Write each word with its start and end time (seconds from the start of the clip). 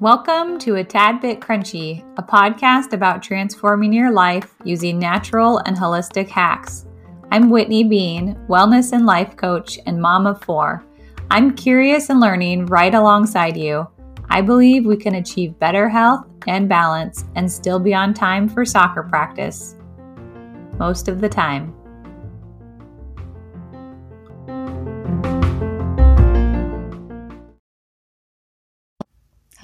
Welcome 0.00 0.60
to 0.60 0.76
A 0.76 0.84
Tad 0.84 1.20
Bit 1.20 1.40
Crunchy, 1.40 2.04
a 2.18 2.22
podcast 2.22 2.92
about 2.92 3.20
transforming 3.20 3.92
your 3.92 4.12
life 4.12 4.54
using 4.62 4.96
natural 4.96 5.58
and 5.66 5.76
holistic 5.76 6.28
hacks. 6.28 6.86
I'm 7.32 7.50
Whitney 7.50 7.82
Bean, 7.82 8.36
wellness 8.48 8.92
and 8.92 9.06
life 9.06 9.36
coach 9.36 9.76
and 9.86 10.00
mom 10.00 10.28
of 10.28 10.40
four. 10.40 10.84
I'm 11.32 11.56
curious 11.56 12.10
and 12.10 12.20
learning 12.20 12.66
right 12.66 12.94
alongside 12.94 13.56
you. 13.56 13.88
I 14.30 14.40
believe 14.40 14.86
we 14.86 14.96
can 14.96 15.16
achieve 15.16 15.58
better 15.58 15.88
health 15.88 16.28
and 16.46 16.68
balance 16.68 17.24
and 17.34 17.50
still 17.50 17.80
be 17.80 17.92
on 17.92 18.14
time 18.14 18.48
for 18.48 18.64
soccer 18.64 19.02
practice. 19.02 19.74
Most 20.78 21.08
of 21.08 21.20
the 21.20 21.28
time. 21.28 21.74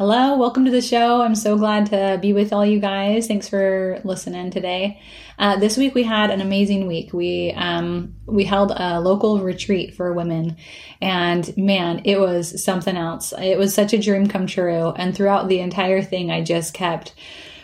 Hello, 0.07 0.37
welcome 0.37 0.67
to 0.67 0.71
the 0.71 0.83
show. 0.83 1.23
I'm 1.23 1.35
so 1.35 1.57
glad 1.57 1.87
to 1.87 2.19
be 2.21 2.35
with 2.35 2.53
all 2.53 2.67
you 2.67 2.79
guys. 2.79 3.27
Thanks 3.27 3.49
for 3.49 4.03
listening 4.05 4.51
today. 4.51 5.01
Uh, 5.39 5.57
this 5.57 5.79
week 5.79 5.95
we 5.95 6.03
had 6.03 6.31
an 6.31 6.43
amazing 6.43 6.87
week. 6.87 7.15
We 7.15 7.53
um, 7.53 8.15
we 8.27 8.45
held 8.45 8.71
a 8.71 9.01
local 9.01 9.41
retreat 9.41 9.95
for 9.95 10.13
women, 10.13 10.59
and 11.01 11.57
man, 11.57 12.03
it 12.05 12.21
was 12.21 12.63
something 12.63 12.99
else. 12.99 13.33
It 13.39 13.57
was 13.57 13.73
such 13.73 13.95
a 13.95 13.99
dream 13.99 14.29
come 14.29 14.47
true. 14.47 14.91
And 14.91 15.17
throughout 15.17 15.49
the 15.49 15.61
entire 15.61 16.03
thing, 16.03 16.31
I 16.31 16.43
just 16.43 16.75
kept 16.75 17.15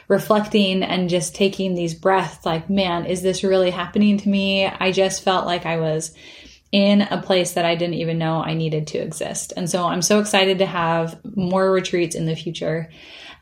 reflecting 0.08 0.82
and 0.82 1.10
just 1.10 1.34
taking 1.34 1.74
these 1.74 1.92
breaths. 1.92 2.46
Like, 2.46 2.70
man, 2.70 3.04
is 3.04 3.20
this 3.20 3.44
really 3.44 3.70
happening 3.70 4.16
to 4.16 4.28
me? 4.30 4.64
I 4.64 4.92
just 4.92 5.22
felt 5.22 5.44
like 5.44 5.66
I 5.66 5.76
was 5.76 6.14
in 6.72 7.02
a 7.02 7.20
place 7.20 7.52
that 7.52 7.64
I 7.64 7.74
didn't 7.74 7.94
even 7.94 8.18
know 8.18 8.42
I 8.42 8.54
needed 8.54 8.86
to 8.88 8.98
exist. 8.98 9.52
And 9.56 9.68
so 9.68 9.86
I'm 9.86 10.02
so 10.02 10.20
excited 10.20 10.58
to 10.58 10.66
have 10.66 11.18
more 11.36 11.70
retreats 11.70 12.14
in 12.14 12.26
the 12.26 12.36
future. 12.36 12.90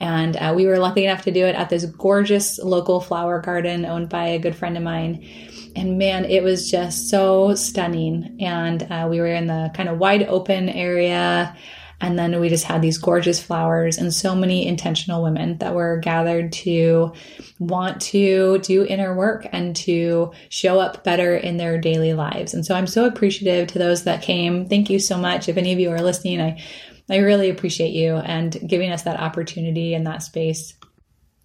And 0.01 0.37
uh, 0.37 0.55
we 0.57 0.67
were 0.67 0.79
lucky 0.79 1.05
enough 1.05 1.23
to 1.25 1.31
do 1.31 1.45
it 1.45 1.57
at 1.57 1.71
this 1.71 1.85
gorgeous 1.85 2.59
local 2.59 3.01
flower 3.01 3.41
garden 3.41 3.85
owned 3.85 4.09
by 4.09 4.29
a 4.29 4.39
good 4.39 4.55
friend 4.55 4.77
of 4.77 4.83
mine. 4.83 5.29
And 5.75 5.99
man, 5.99 6.25
it 6.25 6.43
was 6.43 6.71
just 6.71 7.11
so 7.11 7.55
stunning. 7.55 8.39
And 8.41 8.83
uh, 8.85 9.09
we 9.11 9.21
were 9.21 9.27
in 9.27 9.47
the 9.47 9.71
kind 9.75 9.89
of 9.89 9.99
wide 9.99 10.23
open 10.23 10.69
area. 10.69 11.57
And 12.01 12.19
then 12.19 12.39
we 12.41 12.49
just 12.49 12.65
had 12.65 12.81
these 12.81 12.99
gorgeous 12.99 13.43
flowers 13.43 13.99
and 13.99 14.15
so 14.15 14.35
many 14.35 14.67
intentional 14.67 15.23
women 15.23 15.59
that 15.59 15.75
were 15.75 15.99
gathered 15.99 16.53
to 16.53 17.13
want 17.59 18.01
to 18.03 18.59
do 18.59 18.85
inner 18.85 19.17
work 19.17 19.47
and 19.51 19.75
to 19.77 20.33
show 20.49 20.79
up 20.79 21.03
better 21.03 21.37
in 21.37 21.57
their 21.57 21.79
daily 21.81 22.13
lives. 22.13 22.55
And 22.55 22.65
so 22.65 22.77
I'm 22.77 22.87
so 22.87 23.05
appreciative 23.05 23.69
to 23.69 23.79
those 23.79 24.05
that 24.05 24.23
came. 24.23 24.69
Thank 24.69 24.91
you 24.91 25.01
so 25.01 25.19
much. 25.19 25.49
If 25.49 25.57
any 25.57 25.73
of 25.73 25.81
you 25.81 25.91
are 25.91 26.01
listening, 26.01 26.41
I 26.41 26.63
I 27.11 27.19
really 27.19 27.49
appreciate 27.49 27.93
you 27.93 28.17
and 28.17 28.57
giving 28.67 28.93
us 28.93 29.03
that 29.03 29.19
opportunity 29.19 29.95
and 29.95 30.07
that 30.07 30.23
space 30.23 30.75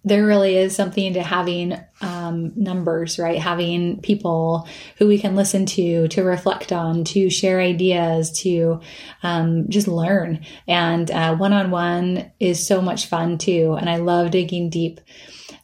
there 0.04 0.26
really 0.26 0.56
is 0.56 0.76
something 0.76 1.14
to 1.14 1.22
having 1.22 1.78
um, 2.00 2.52
numbers, 2.56 3.18
right? 3.18 3.38
Having 3.38 4.02
people 4.02 4.68
who 4.98 5.06
we 5.06 5.18
can 5.18 5.34
listen 5.34 5.64
to, 5.66 6.08
to 6.08 6.22
reflect 6.22 6.72
on, 6.72 7.04
to 7.04 7.30
share 7.30 7.60
ideas, 7.60 8.30
to 8.40 8.80
um, 9.22 9.68
just 9.68 9.88
learn. 9.88 10.44
And 10.68 11.08
one 11.38 11.52
on 11.52 11.70
one 11.70 12.30
is 12.38 12.66
so 12.66 12.82
much 12.82 13.06
fun 13.06 13.38
too. 13.38 13.76
And 13.78 13.88
I 13.88 13.96
love 13.96 14.30
digging 14.30 14.70
deep. 14.70 15.00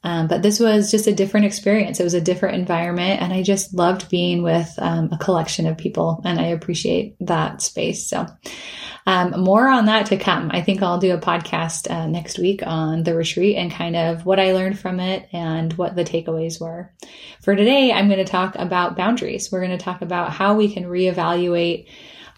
Um, 0.02 0.28
but 0.28 0.42
this 0.42 0.58
was 0.58 0.91
just 0.91 1.06
a 1.06 1.14
different 1.14 1.46
experience. 1.46 2.00
It 2.00 2.05
was 2.05 2.14
a 2.14 2.20
different 2.20 2.56
environment, 2.56 3.20
and 3.20 3.33
I 3.33 3.42
just 3.42 3.74
loved 3.74 4.08
being 4.08 4.42
with 4.42 4.72
um, 4.78 5.11
a 5.12 5.18
collection 5.18 5.66
of 5.66 5.77
people, 5.77 6.22
and 6.24 6.41
I 6.41 6.46
appreciate 6.46 7.16
that 7.20 7.61
space. 7.61 8.06
So, 8.08 8.27
um, 9.11 9.41
more 9.41 9.69
on 9.69 9.86
that 9.86 10.06
to 10.06 10.16
come. 10.16 10.53
I 10.55 10.62
think 10.62 10.83
I'll 10.83 11.00
do 11.00 11.12
a 11.12 11.19
podcast 11.19 11.91
uh, 11.91 12.06
next 12.06 12.39
week 12.39 12.64
on 12.64 13.03
the 13.03 13.12
retreat 13.12 13.57
and 13.57 13.68
kind 13.68 13.96
of 13.96 14.24
what 14.24 14.39
I 14.39 14.52
learned 14.52 14.79
from 14.79 15.01
it 15.01 15.29
and 15.33 15.73
what 15.73 15.96
the 15.96 16.05
takeaways 16.05 16.61
were. 16.61 16.92
For 17.42 17.57
today, 17.57 17.90
I'm 17.90 18.07
going 18.07 18.24
to 18.24 18.24
talk 18.24 18.55
about 18.55 18.96
boundaries. 18.96 19.51
We're 19.51 19.67
going 19.67 19.77
to 19.77 19.84
talk 19.84 20.02
about 20.02 20.30
how 20.30 20.55
we 20.55 20.73
can 20.73 20.84
reevaluate 20.84 21.89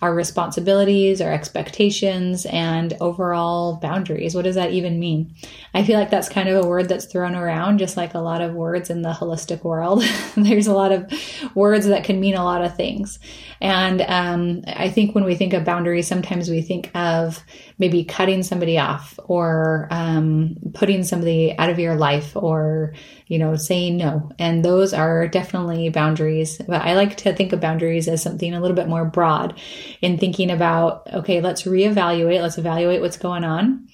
our 0.01 0.15
responsibilities, 0.15 1.21
our 1.21 1.31
expectations, 1.31 2.47
and 2.47 2.95
overall 3.01 3.77
boundaries. 3.77 4.35
What 4.35 4.45
does 4.45 4.57
that 4.57 4.73
even 4.73 4.99
mean? 4.99 5.35
I 5.75 5.85
feel 5.85 5.99
like 5.99 6.11
that's 6.11 6.29
kind 6.31 6.49
of 6.49 6.65
a 6.65 6.67
word 6.67 6.89
that's 6.89 7.05
thrown 7.05 7.37
around, 7.37 7.79
just 7.79 7.99
like 7.99 8.15
a 8.15 8.19
lot 8.19 8.41
of 8.41 8.55
words 8.55 8.89
in 8.89 9.03
the 9.03 9.13
holistic 9.13 9.63
world. 9.63 10.03
There's 10.37 10.67
a 10.67 10.75
lot 10.75 10.91
of 10.91 11.13
words 11.55 11.87
that 11.87 12.05
can 12.05 12.21
mean 12.21 12.35
a 12.35 12.45
lot 12.45 12.63
of 12.63 12.77
things. 12.77 13.19
And 13.61 14.03
um, 14.03 14.63
I 14.67 14.89
think 14.89 15.15
when 15.15 15.25
we 15.25 15.35
think 15.35 15.53
of 15.53 15.65
boundaries, 15.65 16.09
sometimes 16.09 16.49
we 16.49 16.63
think 16.63 16.91
of 16.95 17.43
maybe 17.79 18.05
cutting 18.05 18.43
somebody 18.43 18.79
off 18.79 19.19
or 19.25 19.89
um, 19.91 20.57
putting 20.75 21.05
somebody 21.05 21.57
out 21.59 21.71
of 21.71 21.79
your 21.79 21.97
life 21.97 22.37
or 22.37 22.95
you 23.27 23.39
know 23.39 23.57
saying 23.57 23.97
no. 23.97 24.31
And 24.39 24.65
those 24.65 24.93
are 24.93 25.27
definitely 25.29 25.89
boundaries. 25.89 26.61
But 26.67 26.83
i 26.83 26.95
like 26.95 27.17
to 27.19 27.35
think 27.35 27.53
of 27.53 27.61
boundaries 27.61 28.09
as 28.09 28.23
something 28.23 28.55
a 28.55 28.61
little 28.61 28.77
bit 28.77 28.89
more 28.89 29.05
broad 29.05 29.59
in 30.01 30.19
thinking 30.19 30.51
about 30.51 31.07
okay 31.13 31.41
let's 31.41 31.63
reevaluate 31.63 32.41
let's 32.41 32.59
evaluate 32.59 33.01
what's 33.01 33.17
going 33.17 33.45
on 33.45 33.87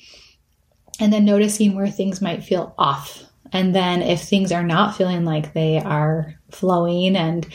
and 1.01 1.13
then 1.13 1.25
noticing 1.25 1.75
where 1.75 1.89
things 1.89 2.21
might 2.21 2.45
feel 2.45 2.75
off 2.79 3.25
and 3.53 3.75
then 3.75 4.03
if 4.03 4.23
things 4.23 4.53
are 4.53 4.63
not 4.63 4.97
feeling 4.97 5.25
like 5.25 5.53
they 5.53 5.79
are 5.79 6.35
flowing 6.51 7.17
and 7.17 7.47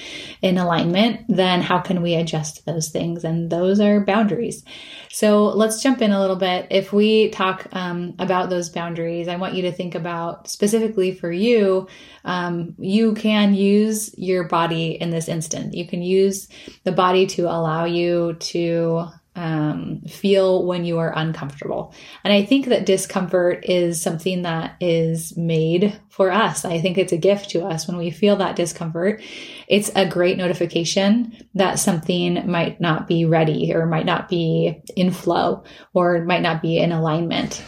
in 0.41 0.57
alignment, 0.57 1.21
then 1.27 1.61
how 1.61 1.79
can 1.79 2.01
we 2.01 2.13
adjust 2.13 2.65
those 2.65 2.89
things? 2.89 3.23
And 3.23 3.49
those 3.49 3.79
are 3.79 4.05
boundaries. 4.05 4.63
So 5.09 5.45
let's 5.45 5.81
jump 5.81 6.01
in 6.01 6.11
a 6.11 6.19
little 6.19 6.35
bit. 6.35 6.67
If 6.69 6.93
we 6.93 7.29
talk 7.29 7.67
um, 7.71 8.13
about 8.19 8.49
those 8.49 8.69
boundaries, 8.69 9.27
I 9.27 9.35
want 9.35 9.55
you 9.55 9.63
to 9.63 9.71
think 9.71 9.95
about 9.95 10.47
specifically 10.47 11.11
for 11.13 11.31
you, 11.31 11.87
um, 12.23 12.75
you 12.77 13.13
can 13.13 13.53
use 13.53 14.13
your 14.17 14.47
body 14.47 14.91
in 14.91 15.09
this 15.09 15.27
instant. 15.27 15.73
You 15.73 15.87
can 15.87 16.01
use 16.01 16.47
the 16.83 16.91
body 16.91 17.25
to 17.27 17.43
allow 17.43 17.85
you 17.85 18.33
to 18.33 19.07
um, 19.35 20.01
feel 20.07 20.65
when 20.65 20.85
you 20.85 20.99
are 20.99 21.11
uncomfortable. 21.15 21.93
And 22.23 22.31
I 22.31 22.43
think 22.45 22.67
that 22.67 22.85
discomfort 22.85 23.65
is 23.67 24.01
something 24.01 24.43
that 24.43 24.75
is 24.79 25.35
made 25.35 25.99
for 26.09 26.31
us. 26.31 26.65
I 26.65 26.79
think 26.79 26.97
it's 26.97 27.13
a 27.13 27.17
gift 27.17 27.49
to 27.51 27.63
us 27.65 27.87
when 27.87 27.97
we 27.97 28.11
feel 28.11 28.35
that 28.37 28.55
discomfort. 28.55 29.21
It's 29.67 29.91
a 29.95 30.07
great 30.07 30.37
notification 30.37 31.35
that 31.55 31.79
something 31.79 32.49
might 32.49 32.79
not 32.79 33.07
be 33.07 33.25
ready 33.25 33.73
or 33.73 33.85
might 33.85 34.05
not 34.05 34.29
be 34.29 34.81
in 34.95 35.11
flow 35.11 35.63
or 35.93 36.23
might 36.25 36.41
not 36.41 36.61
be 36.61 36.77
in 36.77 36.91
alignment. 36.91 37.63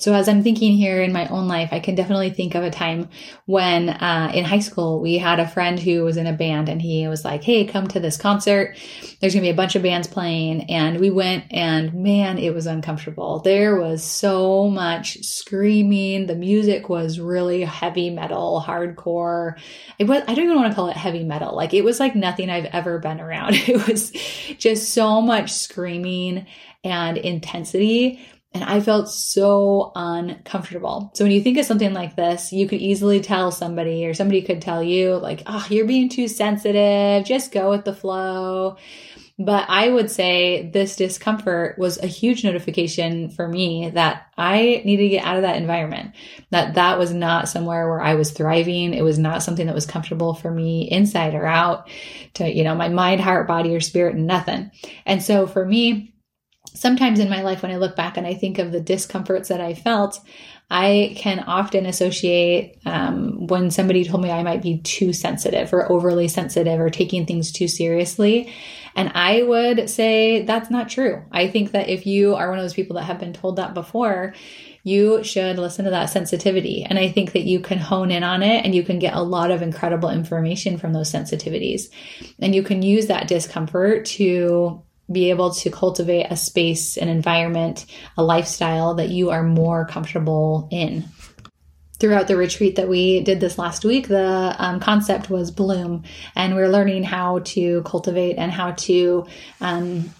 So 0.00 0.14
as 0.14 0.28
I'm 0.28 0.42
thinking 0.42 0.72
here 0.72 1.02
in 1.02 1.12
my 1.12 1.28
own 1.28 1.46
life, 1.46 1.68
I 1.72 1.78
can 1.80 1.94
definitely 1.94 2.30
think 2.30 2.54
of 2.54 2.64
a 2.64 2.70
time 2.70 3.10
when 3.44 3.90
uh, 3.90 4.32
in 4.34 4.46
high 4.46 4.60
school 4.60 5.00
we 5.00 5.18
had 5.18 5.38
a 5.38 5.46
friend 5.46 5.78
who 5.78 6.04
was 6.04 6.16
in 6.16 6.26
a 6.26 6.32
band 6.32 6.70
and 6.70 6.80
he 6.80 7.06
was 7.06 7.22
like, 7.22 7.44
"Hey, 7.44 7.66
come 7.66 7.86
to 7.88 8.00
this 8.00 8.16
concert. 8.16 8.78
There's 9.20 9.34
gonna 9.34 9.42
be 9.42 9.50
a 9.50 9.54
bunch 9.54 9.76
of 9.76 9.82
bands 9.82 10.08
playing." 10.08 10.70
And 10.70 11.00
we 11.00 11.10
went, 11.10 11.44
and 11.50 11.92
man, 11.92 12.38
it 12.38 12.54
was 12.54 12.66
uncomfortable. 12.66 13.40
There 13.40 13.76
was 13.76 14.02
so 14.02 14.70
much 14.70 15.22
screaming. 15.22 16.26
The 16.26 16.34
music 16.34 16.88
was 16.88 17.20
really 17.20 17.62
heavy 17.62 18.08
metal, 18.08 18.64
hardcore. 18.66 19.58
It 19.98 20.04
was 20.04 20.22
I 20.26 20.34
don't 20.34 20.46
even 20.46 20.56
want 20.56 20.72
to 20.72 20.74
call 20.74 20.88
it 20.88 20.96
heavy 20.96 21.24
metal. 21.24 21.54
Like 21.54 21.74
it 21.74 21.84
was 21.84 22.00
like 22.00 22.16
nothing 22.16 22.48
I've 22.48 22.66
ever 22.66 22.98
been 22.98 23.20
around. 23.20 23.54
It 23.70 23.86
was 23.86 24.10
just 24.58 24.94
so 24.94 25.20
much 25.20 25.52
screaming 25.52 26.46
and 26.82 27.18
intensity 27.18 28.18
and 28.52 28.64
I 28.64 28.80
felt 28.80 29.08
so 29.08 29.92
uncomfortable. 29.94 31.10
So 31.14 31.24
when 31.24 31.32
you 31.32 31.40
think 31.40 31.58
of 31.58 31.66
something 31.66 31.92
like 31.92 32.16
this, 32.16 32.52
you 32.52 32.68
could 32.68 32.80
easily 32.80 33.20
tell 33.20 33.52
somebody, 33.52 34.06
or 34.06 34.14
somebody 34.14 34.42
could 34.42 34.60
tell 34.60 34.82
you, 34.82 35.16
like, 35.16 35.42
oh, 35.46 35.66
you're 35.70 35.86
being 35.86 36.08
too 36.08 36.26
sensitive, 36.26 37.24
just 37.24 37.52
go 37.52 37.70
with 37.70 37.84
the 37.84 37.94
flow. 37.94 38.76
But 39.38 39.64
I 39.70 39.88
would 39.88 40.10
say 40.10 40.68
this 40.70 40.96
discomfort 40.96 41.78
was 41.78 41.96
a 41.96 42.06
huge 42.06 42.44
notification 42.44 43.30
for 43.30 43.48
me 43.48 43.88
that 43.94 44.26
I 44.36 44.82
needed 44.84 45.04
to 45.04 45.08
get 45.08 45.24
out 45.24 45.36
of 45.36 45.42
that 45.42 45.56
environment. 45.56 46.14
That 46.50 46.74
that 46.74 46.98
was 46.98 47.14
not 47.14 47.48
somewhere 47.48 47.88
where 47.88 48.02
I 48.02 48.16
was 48.16 48.32
thriving. 48.32 48.92
It 48.92 49.00
was 49.00 49.18
not 49.18 49.42
something 49.42 49.66
that 49.66 49.74
was 49.74 49.86
comfortable 49.86 50.34
for 50.34 50.50
me 50.50 50.90
inside 50.90 51.34
or 51.34 51.46
out 51.46 51.88
to, 52.34 52.52
you 52.52 52.64
know, 52.64 52.74
my 52.74 52.90
mind, 52.90 53.22
heart, 53.22 53.48
body, 53.48 53.74
or 53.74 53.80
spirit, 53.80 54.14
nothing. 54.14 54.72
And 55.06 55.22
so 55.22 55.46
for 55.46 55.64
me, 55.64 56.09
sometimes 56.74 57.18
in 57.18 57.28
my 57.30 57.42
life 57.42 57.62
when 57.62 57.70
I 57.70 57.76
look 57.76 57.96
back 57.96 58.16
and 58.16 58.26
I 58.26 58.34
think 58.34 58.58
of 58.58 58.72
the 58.72 58.80
discomforts 58.80 59.48
that 59.48 59.60
I 59.60 59.74
felt, 59.74 60.20
I 60.70 61.14
can 61.16 61.40
often 61.40 61.84
associate 61.84 62.78
um, 62.86 63.48
when 63.48 63.70
somebody 63.72 64.04
told 64.04 64.22
me 64.22 64.30
I 64.30 64.44
might 64.44 64.62
be 64.62 64.78
too 64.78 65.12
sensitive 65.12 65.72
or 65.72 65.90
overly 65.90 66.28
sensitive 66.28 66.78
or 66.78 66.90
taking 66.90 67.26
things 67.26 67.50
too 67.50 67.66
seriously. 67.66 68.52
And 68.94 69.10
I 69.14 69.42
would 69.42 69.90
say 69.90 70.42
that's 70.42 70.70
not 70.70 70.88
true. 70.88 71.24
I 71.32 71.48
think 71.48 71.72
that 71.72 71.88
if 71.88 72.06
you 72.06 72.36
are 72.36 72.48
one 72.48 72.58
of 72.58 72.64
those 72.64 72.74
people 72.74 72.96
that 72.96 73.04
have 73.04 73.18
been 73.18 73.32
told 73.32 73.56
that 73.56 73.74
before, 73.74 74.34
you 74.82 75.22
should 75.24 75.58
listen 75.58 75.84
to 75.84 75.90
that 75.90 76.06
sensitivity. 76.06 76.84
And 76.88 76.98
I 76.98 77.08
think 77.08 77.32
that 77.32 77.44
you 77.44 77.60
can 77.60 77.78
hone 77.78 78.10
in 78.10 78.22
on 78.22 78.42
it 78.42 78.64
and 78.64 78.74
you 78.74 78.82
can 78.82 78.98
get 78.98 79.14
a 79.14 79.22
lot 79.22 79.50
of 79.50 79.62
incredible 79.62 80.08
information 80.08 80.78
from 80.78 80.92
those 80.92 81.12
sensitivities. 81.12 81.90
And 82.38 82.54
you 82.54 82.62
can 82.62 82.82
use 82.82 83.08
that 83.08 83.28
discomfort 83.28 84.06
to 84.06 84.82
be 85.10 85.30
able 85.30 85.52
to 85.54 85.70
cultivate 85.70 86.26
a 86.30 86.36
space, 86.36 86.96
an 86.96 87.08
environment, 87.08 87.86
a 88.16 88.22
lifestyle 88.22 88.94
that 88.94 89.08
you 89.08 89.30
are 89.30 89.42
more 89.42 89.86
comfortable 89.86 90.68
in. 90.70 91.04
Throughout 91.98 92.28
the 92.28 92.36
retreat 92.36 92.76
that 92.76 92.88
we 92.88 93.20
did 93.20 93.40
this 93.40 93.58
last 93.58 93.84
week, 93.84 94.08
the 94.08 94.54
um, 94.58 94.80
concept 94.80 95.28
was 95.28 95.50
bloom, 95.50 96.04
and 96.34 96.54
we're 96.54 96.68
learning 96.68 97.04
how 97.04 97.40
to 97.40 97.82
cultivate 97.82 98.36
and 98.36 98.50
how 98.50 98.72
to 98.72 99.26
um, 99.60 100.10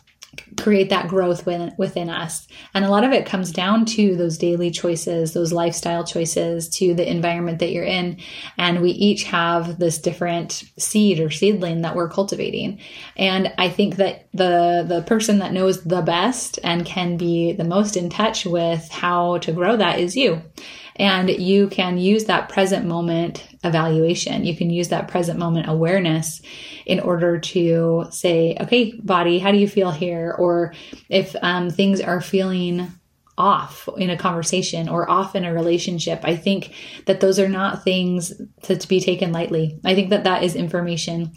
create 0.58 0.90
that 0.90 1.08
growth 1.08 1.46
within, 1.46 1.72
within 1.78 2.10
us. 2.10 2.46
And 2.74 2.84
a 2.84 2.90
lot 2.90 3.04
of 3.04 3.12
it 3.12 3.26
comes 3.26 3.52
down 3.52 3.84
to 3.86 4.16
those 4.16 4.38
daily 4.38 4.70
choices, 4.70 5.32
those 5.32 5.52
lifestyle 5.52 6.04
choices, 6.04 6.68
to 6.76 6.94
the 6.94 7.08
environment 7.08 7.58
that 7.60 7.72
you're 7.72 7.84
in. 7.84 8.18
And 8.58 8.82
we 8.82 8.90
each 8.90 9.24
have 9.24 9.78
this 9.78 9.98
different 9.98 10.64
seed 10.78 11.20
or 11.20 11.30
seedling 11.30 11.82
that 11.82 11.94
we're 11.94 12.08
cultivating. 12.08 12.80
And 13.16 13.52
I 13.58 13.68
think 13.68 13.96
that 13.96 14.28
the 14.32 14.84
the 14.86 15.02
person 15.02 15.38
that 15.38 15.52
knows 15.52 15.82
the 15.82 16.02
best 16.02 16.58
and 16.62 16.84
can 16.84 17.16
be 17.16 17.52
the 17.52 17.64
most 17.64 17.96
in 17.96 18.10
touch 18.10 18.44
with 18.44 18.88
how 18.90 19.38
to 19.38 19.52
grow 19.52 19.76
that 19.76 19.98
is 19.98 20.16
you. 20.16 20.42
And 20.96 21.30
you 21.30 21.68
can 21.68 21.96
use 21.96 22.24
that 22.26 22.50
present 22.50 22.86
moment 22.86 23.48
evaluation. 23.64 24.44
You 24.44 24.54
can 24.54 24.68
use 24.68 24.88
that 24.88 25.08
present 25.08 25.38
moment 25.38 25.68
awareness 25.68 26.42
in 26.90 26.98
order 26.98 27.38
to 27.38 28.04
say, 28.10 28.56
okay, 28.60 28.92
body, 29.00 29.38
how 29.38 29.52
do 29.52 29.58
you 29.58 29.68
feel 29.68 29.92
here? 29.92 30.34
Or 30.36 30.74
if 31.08 31.36
um, 31.40 31.70
things 31.70 32.00
are 32.00 32.20
feeling 32.20 32.88
off 33.38 33.88
in 33.96 34.10
a 34.10 34.18
conversation 34.18 34.88
or 34.88 35.08
off 35.08 35.34
in 35.34 35.44
a 35.44 35.54
relationship. 35.54 36.20
I 36.24 36.36
think 36.36 36.74
that 37.06 37.20
those 37.20 37.38
are 37.38 37.48
not 37.48 37.84
things 37.84 38.34
to, 38.64 38.76
to, 38.76 38.88
be 38.88 39.00
taken 39.00 39.32
lightly. 39.32 39.80
I 39.82 39.94
think 39.94 40.10
that 40.10 40.24
that 40.24 40.42
is 40.42 40.54
information. 40.54 41.32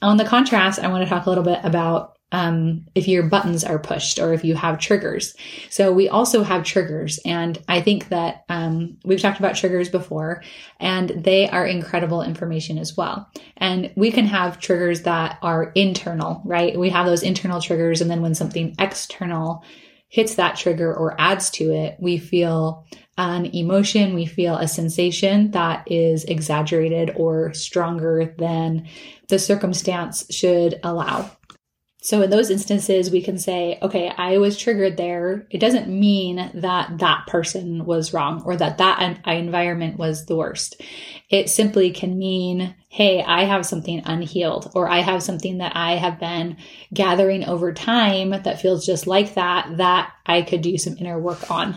On 0.00 0.18
the 0.18 0.24
contrast, 0.24 0.78
I 0.78 0.86
want 0.86 1.02
to 1.02 1.08
talk 1.08 1.26
a 1.26 1.28
little 1.28 1.42
bit 1.42 1.58
about 1.64 2.17
um, 2.30 2.86
if 2.94 3.08
your 3.08 3.22
buttons 3.22 3.64
are 3.64 3.78
pushed 3.78 4.18
or 4.18 4.32
if 4.32 4.44
you 4.44 4.54
have 4.54 4.78
triggers. 4.78 5.34
So 5.70 5.92
we 5.92 6.08
also 6.08 6.42
have 6.42 6.64
triggers. 6.64 7.18
And 7.24 7.58
I 7.68 7.80
think 7.80 8.08
that 8.08 8.44
um, 8.48 8.98
we've 9.04 9.20
talked 9.20 9.38
about 9.38 9.56
triggers 9.56 9.88
before, 9.88 10.42
and 10.78 11.10
they 11.10 11.48
are 11.48 11.66
incredible 11.66 12.22
information 12.22 12.78
as 12.78 12.96
well. 12.96 13.30
And 13.56 13.92
we 13.96 14.10
can 14.10 14.26
have 14.26 14.60
triggers 14.60 15.02
that 15.02 15.38
are 15.42 15.72
internal, 15.74 16.42
right? 16.44 16.78
We 16.78 16.90
have 16.90 17.06
those 17.06 17.22
internal 17.22 17.60
triggers. 17.60 18.00
And 18.00 18.10
then 18.10 18.20
when 18.20 18.34
something 18.34 18.74
external 18.78 19.64
hits 20.08 20.36
that 20.36 20.56
trigger 20.56 20.94
or 20.94 21.18
adds 21.20 21.50
to 21.50 21.72
it, 21.72 21.96
we 21.98 22.18
feel 22.18 22.86
an 23.18 23.46
emotion, 23.46 24.14
we 24.14 24.26
feel 24.26 24.56
a 24.56 24.68
sensation 24.68 25.50
that 25.50 25.90
is 25.90 26.24
exaggerated 26.24 27.12
or 27.16 27.52
stronger 27.52 28.34
than 28.38 28.86
the 29.28 29.38
circumstance 29.38 30.24
should 30.30 30.78
allow. 30.82 31.30
So 32.00 32.22
in 32.22 32.30
those 32.30 32.48
instances, 32.48 33.10
we 33.10 33.20
can 33.22 33.38
say, 33.38 33.76
okay, 33.82 34.08
I 34.16 34.38
was 34.38 34.56
triggered 34.56 34.96
there. 34.96 35.48
It 35.50 35.58
doesn't 35.58 35.88
mean 35.88 36.50
that 36.54 36.98
that 36.98 37.26
person 37.26 37.84
was 37.84 38.12
wrong 38.12 38.42
or 38.46 38.56
that 38.56 38.78
that 38.78 39.26
environment 39.26 39.98
was 39.98 40.24
the 40.24 40.36
worst. 40.36 40.80
It 41.28 41.50
simply 41.50 41.90
can 41.90 42.16
mean, 42.16 42.76
hey, 42.88 43.20
I 43.22 43.44
have 43.44 43.66
something 43.66 44.00
unhealed 44.04 44.70
or 44.76 44.88
I 44.88 45.00
have 45.00 45.24
something 45.24 45.58
that 45.58 45.74
I 45.74 45.96
have 45.96 46.20
been 46.20 46.56
gathering 46.94 47.44
over 47.44 47.72
time 47.72 48.30
that 48.30 48.60
feels 48.60 48.86
just 48.86 49.08
like 49.08 49.34
that, 49.34 49.78
that 49.78 50.12
I 50.24 50.42
could 50.42 50.62
do 50.62 50.78
some 50.78 50.96
inner 50.98 51.18
work 51.18 51.50
on. 51.50 51.76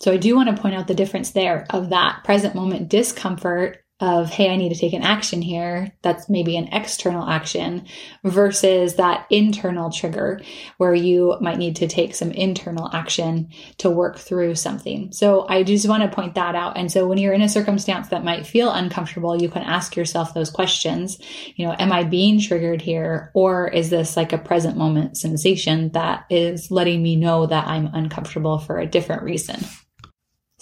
So 0.00 0.10
I 0.10 0.16
do 0.16 0.34
want 0.36 0.54
to 0.54 0.60
point 0.60 0.74
out 0.74 0.88
the 0.88 0.94
difference 0.94 1.32
there 1.32 1.66
of 1.68 1.90
that 1.90 2.24
present 2.24 2.54
moment 2.54 2.88
discomfort 2.88 3.83
of, 4.00 4.28
hey, 4.28 4.50
I 4.50 4.56
need 4.56 4.70
to 4.70 4.78
take 4.78 4.92
an 4.92 5.02
action 5.02 5.40
here. 5.40 5.92
That's 6.02 6.28
maybe 6.28 6.56
an 6.56 6.68
external 6.72 7.28
action 7.28 7.86
versus 8.24 8.96
that 8.96 9.26
internal 9.30 9.90
trigger 9.90 10.40
where 10.78 10.94
you 10.94 11.36
might 11.40 11.58
need 11.58 11.76
to 11.76 11.86
take 11.86 12.14
some 12.14 12.32
internal 12.32 12.90
action 12.92 13.50
to 13.78 13.88
work 13.88 14.18
through 14.18 14.56
something. 14.56 15.12
So 15.12 15.46
I 15.48 15.62
just 15.62 15.88
want 15.88 16.02
to 16.02 16.14
point 16.14 16.34
that 16.34 16.56
out. 16.56 16.76
And 16.76 16.90
so 16.90 17.06
when 17.06 17.18
you're 17.18 17.32
in 17.32 17.42
a 17.42 17.48
circumstance 17.48 18.08
that 18.08 18.24
might 18.24 18.46
feel 18.46 18.72
uncomfortable, 18.72 19.40
you 19.40 19.48
can 19.48 19.62
ask 19.62 19.94
yourself 19.94 20.34
those 20.34 20.50
questions. 20.50 21.18
You 21.54 21.68
know, 21.68 21.76
am 21.78 21.92
I 21.92 22.02
being 22.02 22.40
triggered 22.40 22.82
here? 22.82 23.30
Or 23.32 23.68
is 23.68 23.90
this 23.90 24.16
like 24.16 24.32
a 24.32 24.38
present 24.38 24.76
moment 24.76 25.16
sensation 25.16 25.90
that 25.92 26.24
is 26.30 26.72
letting 26.72 27.00
me 27.00 27.14
know 27.14 27.46
that 27.46 27.68
I'm 27.68 27.86
uncomfortable 27.94 28.58
for 28.58 28.78
a 28.78 28.86
different 28.86 29.22
reason? 29.22 29.64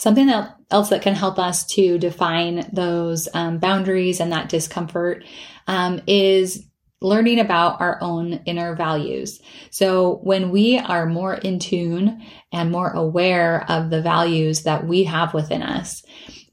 Something 0.02 0.30
else 0.30 0.88
that 0.88 1.00
can 1.02 1.14
help 1.14 1.38
us 1.38 1.64
to 1.74 1.96
define 1.96 2.68
those 2.72 3.28
um, 3.34 3.58
boundaries 3.58 4.18
and 4.18 4.32
that 4.32 4.48
discomfort 4.48 5.24
um, 5.68 6.02
is 6.08 6.66
learning 7.00 7.38
about 7.38 7.80
our 7.80 7.98
own 8.00 8.40
inner 8.44 8.74
values. 8.74 9.40
So 9.70 10.18
when 10.24 10.50
we 10.50 10.76
are 10.76 11.06
more 11.06 11.34
in 11.34 11.60
tune 11.60 12.20
and 12.50 12.72
more 12.72 12.90
aware 12.90 13.64
of 13.70 13.90
the 13.90 14.02
values 14.02 14.64
that 14.64 14.88
we 14.88 15.04
have 15.04 15.34
within 15.34 15.62
us, 15.62 16.02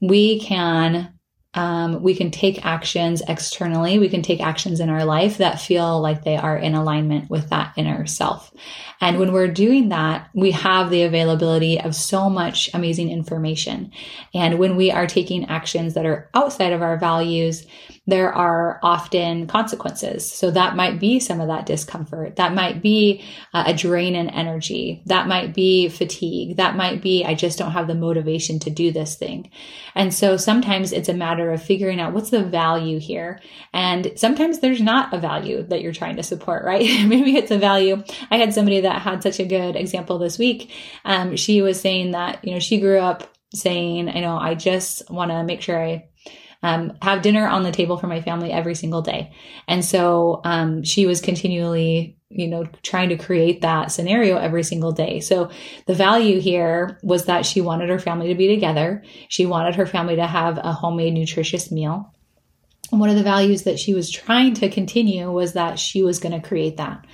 we 0.00 0.38
can 0.38 1.12
um, 1.54 2.00
we 2.02 2.14
can 2.14 2.30
take 2.30 2.64
actions 2.64 3.22
externally. 3.26 3.98
We 3.98 4.08
can 4.08 4.22
take 4.22 4.40
actions 4.40 4.78
in 4.78 4.88
our 4.88 5.04
life 5.04 5.38
that 5.38 5.60
feel 5.60 6.00
like 6.00 6.22
they 6.22 6.36
are 6.36 6.56
in 6.56 6.74
alignment 6.74 7.28
with 7.28 7.50
that 7.50 7.72
inner 7.76 8.06
self. 8.06 8.52
And 9.00 9.18
when 9.18 9.32
we're 9.32 9.48
doing 9.48 9.88
that, 9.88 10.30
we 10.32 10.52
have 10.52 10.90
the 10.90 11.02
availability 11.02 11.80
of 11.80 11.96
so 11.96 12.30
much 12.30 12.70
amazing 12.72 13.10
information. 13.10 13.90
And 14.32 14.60
when 14.60 14.76
we 14.76 14.92
are 14.92 15.08
taking 15.08 15.46
actions 15.46 15.94
that 15.94 16.06
are 16.06 16.30
outside 16.34 16.72
of 16.72 16.82
our 16.82 16.96
values, 16.96 17.66
there 18.10 18.32
are 18.32 18.78
often 18.82 19.46
consequences. 19.46 20.30
So 20.30 20.50
that 20.50 20.76
might 20.76 20.98
be 20.98 21.20
some 21.20 21.40
of 21.40 21.48
that 21.48 21.66
discomfort. 21.66 22.36
That 22.36 22.54
might 22.54 22.82
be 22.82 23.24
uh, 23.54 23.64
a 23.66 23.74
drain 23.74 24.14
in 24.14 24.28
energy. 24.28 25.02
That 25.06 25.28
might 25.28 25.54
be 25.54 25.88
fatigue. 25.88 26.56
That 26.56 26.76
might 26.76 27.00
be, 27.00 27.24
I 27.24 27.34
just 27.34 27.58
don't 27.58 27.72
have 27.72 27.86
the 27.86 27.94
motivation 27.94 28.58
to 28.60 28.70
do 28.70 28.92
this 28.92 29.14
thing. 29.16 29.50
And 29.94 30.12
so 30.12 30.36
sometimes 30.36 30.92
it's 30.92 31.08
a 31.08 31.14
matter 31.14 31.52
of 31.52 31.62
figuring 31.62 32.00
out 32.00 32.12
what's 32.12 32.30
the 32.30 32.44
value 32.44 32.98
here. 32.98 33.40
And 33.72 34.12
sometimes 34.16 34.58
there's 34.58 34.82
not 34.82 35.14
a 35.14 35.18
value 35.18 35.62
that 35.64 35.80
you're 35.80 35.92
trying 35.92 36.16
to 36.16 36.22
support, 36.22 36.64
right? 36.64 36.82
Maybe 37.06 37.36
it's 37.36 37.50
a 37.50 37.58
value. 37.58 38.02
I 38.30 38.38
had 38.38 38.54
somebody 38.54 38.80
that 38.80 39.02
had 39.02 39.22
such 39.22 39.40
a 39.40 39.46
good 39.46 39.76
example 39.76 40.18
this 40.18 40.38
week. 40.38 40.72
Um, 41.04 41.36
she 41.36 41.62
was 41.62 41.80
saying 41.80 42.10
that, 42.10 42.44
you 42.44 42.52
know, 42.52 42.60
she 42.60 42.80
grew 42.80 42.98
up 42.98 43.34
saying, 43.54 44.08
I 44.08 44.20
know, 44.20 44.36
I 44.36 44.54
just 44.54 45.10
want 45.10 45.30
to 45.30 45.42
make 45.42 45.60
sure 45.60 45.82
I 45.82 46.09
um, 46.62 46.92
have 47.00 47.22
dinner 47.22 47.46
on 47.46 47.62
the 47.62 47.72
table 47.72 47.96
for 47.96 48.06
my 48.06 48.20
family 48.20 48.52
every 48.52 48.74
single 48.74 49.02
day. 49.02 49.32
And 49.66 49.84
so 49.84 50.40
um, 50.44 50.82
she 50.82 51.06
was 51.06 51.20
continually, 51.20 52.18
you 52.28 52.48
know, 52.48 52.64
trying 52.82 53.08
to 53.08 53.16
create 53.16 53.62
that 53.62 53.92
scenario 53.92 54.36
every 54.36 54.62
single 54.62 54.92
day. 54.92 55.20
So 55.20 55.50
the 55.86 55.94
value 55.94 56.38
here 56.40 56.98
was 57.02 57.24
that 57.24 57.46
she 57.46 57.60
wanted 57.60 57.88
her 57.88 57.98
family 57.98 58.28
to 58.28 58.34
be 58.34 58.48
together. 58.48 59.02
She 59.28 59.46
wanted 59.46 59.76
her 59.76 59.86
family 59.86 60.16
to 60.16 60.26
have 60.26 60.58
a 60.58 60.72
homemade, 60.72 61.14
nutritious 61.14 61.70
meal. 61.70 62.12
And 62.90 63.00
one 63.00 63.10
of 63.10 63.16
the 63.16 63.22
values 63.22 63.62
that 63.62 63.78
she 63.78 63.94
was 63.94 64.10
trying 64.10 64.54
to 64.54 64.68
continue 64.68 65.30
was 65.30 65.54
that 65.54 65.78
she 65.78 66.02
was 66.02 66.18
going 66.18 66.38
to 66.38 66.46
create 66.46 66.76
that. 66.76 67.06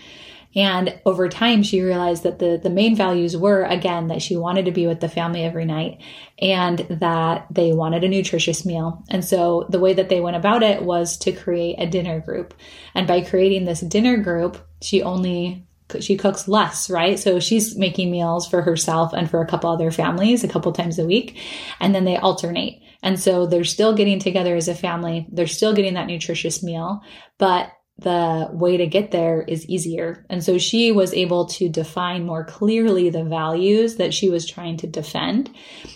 And 0.56 0.98
over 1.04 1.28
time, 1.28 1.62
she 1.62 1.82
realized 1.82 2.22
that 2.22 2.38
the, 2.38 2.58
the 2.60 2.70
main 2.70 2.96
values 2.96 3.36
were, 3.36 3.64
again, 3.64 4.08
that 4.08 4.22
she 4.22 4.36
wanted 4.38 4.64
to 4.64 4.72
be 4.72 4.86
with 4.86 5.00
the 5.00 5.08
family 5.08 5.44
every 5.44 5.66
night 5.66 6.00
and 6.38 6.78
that 6.88 7.46
they 7.50 7.72
wanted 7.72 8.04
a 8.04 8.08
nutritious 8.08 8.64
meal. 8.64 9.04
And 9.10 9.22
so 9.22 9.66
the 9.68 9.78
way 9.78 9.92
that 9.92 10.08
they 10.08 10.22
went 10.22 10.36
about 10.36 10.62
it 10.62 10.82
was 10.82 11.18
to 11.18 11.32
create 11.32 11.76
a 11.78 11.86
dinner 11.86 12.20
group. 12.20 12.54
And 12.94 13.06
by 13.06 13.20
creating 13.20 13.66
this 13.66 13.80
dinner 13.80 14.16
group, 14.16 14.56
she 14.80 15.02
only 15.02 15.66
she 16.00 16.16
cooks 16.16 16.48
less, 16.48 16.90
right? 16.90 17.16
So 17.16 17.38
she's 17.38 17.76
making 17.76 18.10
meals 18.10 18.48
for 18.48 18.62
herself 18.62 19.12
and 19.12 19.30
for 19.30 19.40
a 19.40 19.46
couple 19.46 19.70
other 19.70 19.92
families 19.92 20.42
a 20.42 20.48
couple 20.48 20.72
times 20.72 20.98
a 20.98 21.06
week. 21.06 21.38
And 21.78 21.94
then 21.94 22.04
they 22.04 22.16
alternate. 22.16 22.80
And 23.04 23.20
so 23.20 23.46
they're 23.46 23.62
still 23.62 23.94
getting 23.94 24.18
together 24.18 24.56
as 24.56 24.66
a 24.66 24.74
family. 24.74 25.28
They're 25.30 25.46
still 25.46 25.72
getting 25.72 25.94
that 25.94 26.08
nutritious 26.08 26.62
meal, 26.62 27.02
but 27.38 27.70
the 27.98 28.48
way 28.52 28.76
to 28.76 28.86
get 28.86 29.10
there 29.10 29.42
is 29.42 29.66
easier. 29.66 30.26
And 30.28 30.44
so 30.44 30.58
she 30.58 30.92
was 30.92 31.14
able 31.14 31.46
to 31.46 31.68
define 31.68 32.26
more 32.26 32.44
clearly 32.44 33.08
the 33.08 33.24
values 33.24 33.96
that 33.96 34.12
she 34.12 34.28
was 34.28 34.46
trying 34.46 34.76
to 34.78 34.86
defend 34.86 35.50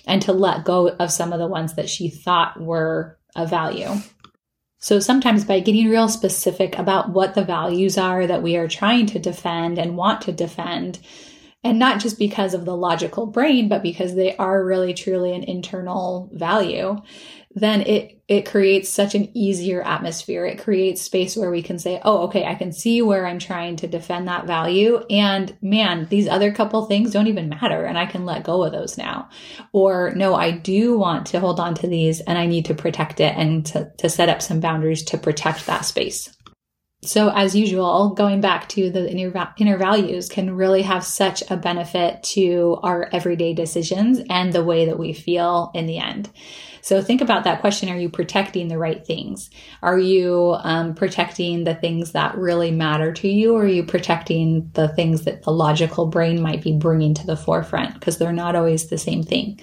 and 0.06 0.22
to 0.22 0.32
let 0.32 0.64
go 0.64 0.88
of 0.88 1.12
some 1.12 1.32
of 1.32 1.38
the 1.38 1.46
ones 1.46 1.74
that 1.74 1.90
she 1.90 2.08
thought 2.08 2.58
were 2.60 3.18
a 3.36 3.46
value. 3.46 3.90
So 4.78 4.98
sometimes 4.98 5.44
by 5.44 5.60
getting 5.60 5.90
real 5.90 6.08
specific 6.08 6.78
about 6.78 7.10
what 7.10 7.34
the 7.34 7.44
values 7.44 7.98
are 7.98 8.26
that 8.26 8.42
we 8.42 8.56
are 8.56 8.66
trying 8.66 9.04
to 9.06 9.18
defend 9.18 9.78
and 9.78 9.94
want 9.94 10.22
to 10.22 10.32
defend, 10.32 11.00
and 11.62 11.78
not 11.78 12.00
just 12.00 12.18
because 12.18 12.54
of 12.54 12.64
the 12.64 12.74
logical 12.74 13.26
brain, 13.26 13.68
but 13.68 13.82
because 13.82 14.14
they 14.14 14.34
are 14.36 14.64
really 14.64 14.94
truly 14.94 15.34
an 15.34 15.42
internal 15.42 16.30
value, 16.32 16.96
then 17.54 17.82
it 17.82 18.16
it 18.28 18.46
creates 18.46 18.88
such 18.88 19.16
an 19.16 19.28
easier 19.36 19.82
atmosphere. 19.82 20.46
It 20.46 20.62
creates 20.62 21.02
space 21.02 21.36
where 21.36 21.50
we 21.50 21.62
can 21.62 21.80
say, 21.80 22.00
"Oh, 22.04 22.18
okay, 22.28 22.44
I 22.44 22.54
can 22.54 22.70
see 22.70 23.02
where 23.02 23.26
I'm 23.26 23.40
trying 23.40 23.74
to 23.76 23.88
defend 23.88 24.28
that 24.28 24.46
value 24.46 25.04
and 25.10 25.56
man, 25.60 26.06
these 26.10 26.28
other 26.28 26.52
couple 26.52 26.84
things 26.84 27.10
don't 27.10 27.26
even 27.26 27.48
matter 27.48 27.84
and 27.84 27.98
I 27.98 28.06
can 28.06 28.24
let 28.24 28.44
go 28.44 28.62
of 28.62 28.72
those 28.72 28.96
now." 28.96 29.28
Or, 29.72 30.12
"No, 30.14 30.36
I 30.36 30.52
do 30.52 30.96
want 30.96 31.26
to 31.28 31.40
hold 31.40 31.58
on 31.58 31.74
to 31.74 31.88
these 31.88 32.20
and 32.20 32.38
I 32.38 32.46
need 32.46 32.66
to 32.66 32.74
protect 32.74 33.18
it 33.18 33.34
and 33.36 33.66
to, 33.66 33.90
to 33.98 34.08
set 34.08 34.28
up 34.28 34.42
some 34.42 34.60
boundaries 34.60 35.02
to 35.04 35.18
protect 35.18 35.66
that 35.66 35.84
space." 35.84 36.30
So, 37.02 37.30
as 37.30 37.56
usual, 37.56 38.10
going 38.10 38.42
back 38.42 38.68
to 38.70 38.90
the 38.90 39.10
inner, 39.10 39.54
inner 39.56 39.78
values 39.78 40.28
can 40.28 40.54
really 40.54 40.82
have 40.82 41.02
such 41.02 41.42
a 41.50 41.56
benefit 41.56 42.22
to 42.34 42.78
our 42.82 43.08
everyday 43.10 43.54
decisions 43.54 44.20
and 44.28 44.52
the 44.52 44.62
way 44.62 44.84
that 44.84 44.98
we 44.98 45.14
feel 45.14 45.70
in 45.72 45.86
the 45.86 45.96
end. 45.96 46.28
So, 46.82 47.00
think 47.00 47.22
about 47.22 47.44
that 47.44 47.62
question 47.62 47.88
Are 47.88 47.96
you 47.96 48.10
protecting 48.10 48.68
the 48.68 48.76
right 48.76 49.04
things? 49.06 49.48
Are 49.82 49.98
you 49.98 50.56
um, 50.62 50.94
protecting 50.94 51.64
the 51.64 51.74
things 51.74 52.12
that 52.12 52.36
really 52.36 52.70
matter 52.70 53.14
to 53.14 53.28
you? 53.28 53.54
Or 53.54 53.62
are 53.62 53.66
you 53.66 53.82
protecting 53.82 54.70
the 54.74 54.88
things 54.88 55.22
that 55.22 55.42
the 55.42 55.52
logical 55.52 56.06
brain 56.06 56.42
might 56.42 56.62
be 56.62 56.76
bringing 56.76 57.14
to 57.14 57.26
the 57.26 57.36
forefront? 57.36 57.94
Because 57.94 58.18
they're 58.18 58.30
not 58.30 58.56
always 58.56 58.88
the 58.88 58.98
same 58.98 59.22
thing. 59.22 59.58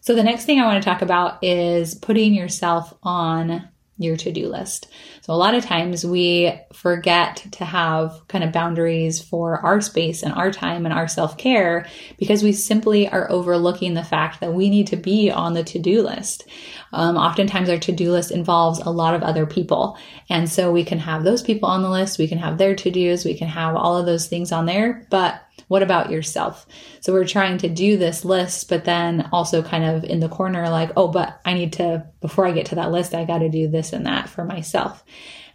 So, 0.00 0.14
the 0.14 0.22
next 0.22 0.46
thing 0.46 0.60
I 0.60 0.66
want 0.66 0.82
to 0.82 0.88
talk 0.88 1.02
about 1.02 1.44
is 1.44 1.94
putting 1.94 2.32
yourself 2.32 2.94
on 3.02 3.68
your 4.00 4.16
to 4.16 4.32
do 4.32 4.48
list. 4.48 4.88
A 5.30 5.36
lot 5.36 5.54
of 5.54 5.64
times 5.64 6.04
we 6.04 6.52
forget 6.72 7.36
to 7.52 7.64
have 7.64 8.20
kind 8.26 8.42
of 8.42 8.50
boundaries 8.50 9.22
for 9.22 9.64
our 9.64 9.80
space 9.80 10.24
and 10.24 10.32
our 10.34 10.50
time 10.50 10.84
and 10.84 10.92
our 10.92 11.06
self 11.06 11.38
care 11.38 11.86
because 12.18 12.42
we 12.42 12.50
simply 12.50 13.08
are 13.08 13.30
overlooking 13.30 13.94
the 13.94 14.02
fact 14.02 14.40
that 14.40 14.54
we 14.54 14.68
need 14.68 14.88
to 14.88 14.96
be 14.96 15.30
on 15.30 15.54
the 15.54 15.62
to 15.62 15.78
do 15.78 16.02
list. 16.02 16.48
Um, 16.92 17.16
oftentimes, 17.16 17.70
our 17.70 17.78
to 17.78 17.92
do 17.92 18.10
list 18.10 18.32
involves 18.32 18.80
a 18.80 18.90
lot 18.90 19.14
of 19.14 19.22
other 19.22 19.46
people. 19.46 19.96
And 20.28 20.50
so 20.50 20.72
we 20.72 20.82
can 20.82 20.98
have 20.98 21.22
those 21.22 21.44
people 21.44 21.68
on 21.68 21.82
the 21.82 21.90
list, 21.90 22.18
we 22.18 22.26
can 22.26 22.38
have 22.38 22.58
their 22.58 22.74
to 22.74 22.90
dos, 22.90 23.24
we 23.24 23.38
can 23.38 23.46
have 23.46 23.76
all 23.76 23.96
of 23.96 24.06
those 24.06 24.26
things 24.26 24.50
on 24.50 24.66
there, 24.66 25.06
but 25.10 25.40
what 25.68 25.84
about 25.84 26.10
yourself? 26.10 26.66
So 27.00 27.12
we're 27.12 27.24
trying 27.24 27.58
to 27.58 27.68
do 27.68 27.96
this 27.96 28.24
list, 28.24 28.68
but 28.68 28.84
then 28.84 29.28
also 29.32 29.62
kind 29.62 29.84
of 29.84 30.02
in 30.02 30.18
the 30.18 30.28
corner, 30.28 30.68
like, 30.68 30.90
oh, 30.96 31.06
but 31.06 31.40
I 31.44 31.54
need 31.54 31.74
to, 31.74 32.06
before 32.20 32.44
I 32.44 32.50
get 32.50 32.66
to 32.66 32.74
that 32.74 32.90
list, 32.90 33.14
I 33.14 33.24
got 33.24 33.38
to 33.38 33.48
do 33.48 33.68
this 33.68 33.92
and 33.92 34.06
that 34.06 34.28
for 34.28 34.44
myself. 34.44 35.04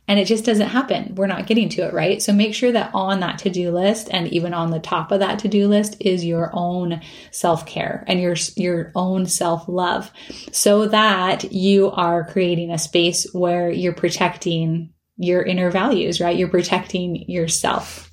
And 0.08 0.20
it 0.20 0.26
just 0.26 0.46
doesn't 0.46 0.68
happen. 0.68 1.16
We're 1.16 1.28
not 1.28 1.48
getting 1.48 1.70
to 1.70 1.82
it, 1.82 1.94
right? 1.94 2.22
So 2.22 2.32
make 2.32 2.54
sure 2.54 2.72
that 2.72 2.92
on 2.94 3.22
that 3.22 3.40
to 3.40 3.50
do 3.50 3.72
list 3.72 4.08
and 4.12 4.28
even 4.28 4.54
on 4.54 4.70
the 4.70 4.80
top 4.80 5.12
of 5.12 5.20
that 5.20 5.40
to 5.40 5.48
do 5.48 5.68
list 5.68 5.98
is 6.00 6.24
your 6.24 6.52
own 6.54 7.02
self 7.32 7.66
care 7.66 8.04
and 8.08 8.20
your, 8.20 8.36
your 8.56 8.92
own 8.96 9.26
self 9.26 9.68
love 9.68 10.12
so 10.52 10.88
that 10.90 11.52
you 11.52 11.90
are 11.92 12.24
creating 12.24 12.72
a 12.72 12.78
space 12.78 13.26
where 13.34 13.72
you're 13.72 13.94
protecting 13.94 14.94
your 15.18 15.42
inner 15.42 15.72
values, 15.72 16.22
right? 16.22 16.38
You're 16.38 16.50
protecting 16.50 17.30
yourself 17.30 18.12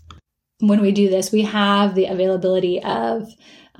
when 0.63 0.81
we 0.81 0.93
do 0.93 1.11
this, 1.11 1.33
we 1.33 1.43
have 1.43 1.97
the 1.97 2.07
availability 2.07 2.81
of 2.83 3.29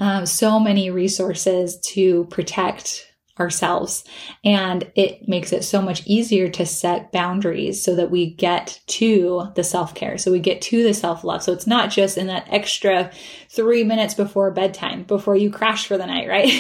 um, 0.01 0.27
so 0.27 0.59
many 0.59 0.91
resources 0.91 1.79
to 1.93 2.25
protect 2.25 3.07
ourselves. 3.41 4.05
And 4.45 4.91
it 4.95 5.27
makes 5.27 5.53
it 5.53 5.65
so 5.65 5.81
much 5.81 6.07
easier 6.07 6.49
to 6.51 6.67
set 6.67 7.13
boundaries 7.13 7.83
so 7.83 7.97
that 7.97 8.11
we 8.11 8.35
get 8.35 8.81
to 8.89 9.49
the 9.55 9.65
self 9.65 9.95
care. 9.95 10.19
So 10.19 10.31
we 10.31 10.39
get 10.39 10.61
to 10.63 10.83
the 10.83 10.93
self 10.93 11.25
love. 11.25 11.43
So 11.43 11.53
it's 11.53 11.67
not 11.67 11.91
just 11.91 12.19
in 12.19 12.27
that 12.27 12.47
extra 12.51 13.11
three 13.49 13.85
minutes 13.85 14.15
before 14.15 14.51
bedtime, 14.51 15.05
before 15.05 15.37
you 15.37 15.51
crash 15.51 15.87
for 15.87 15.97
the 15.97 16.07
night, 16.07 16.29
right? 16.29 16.51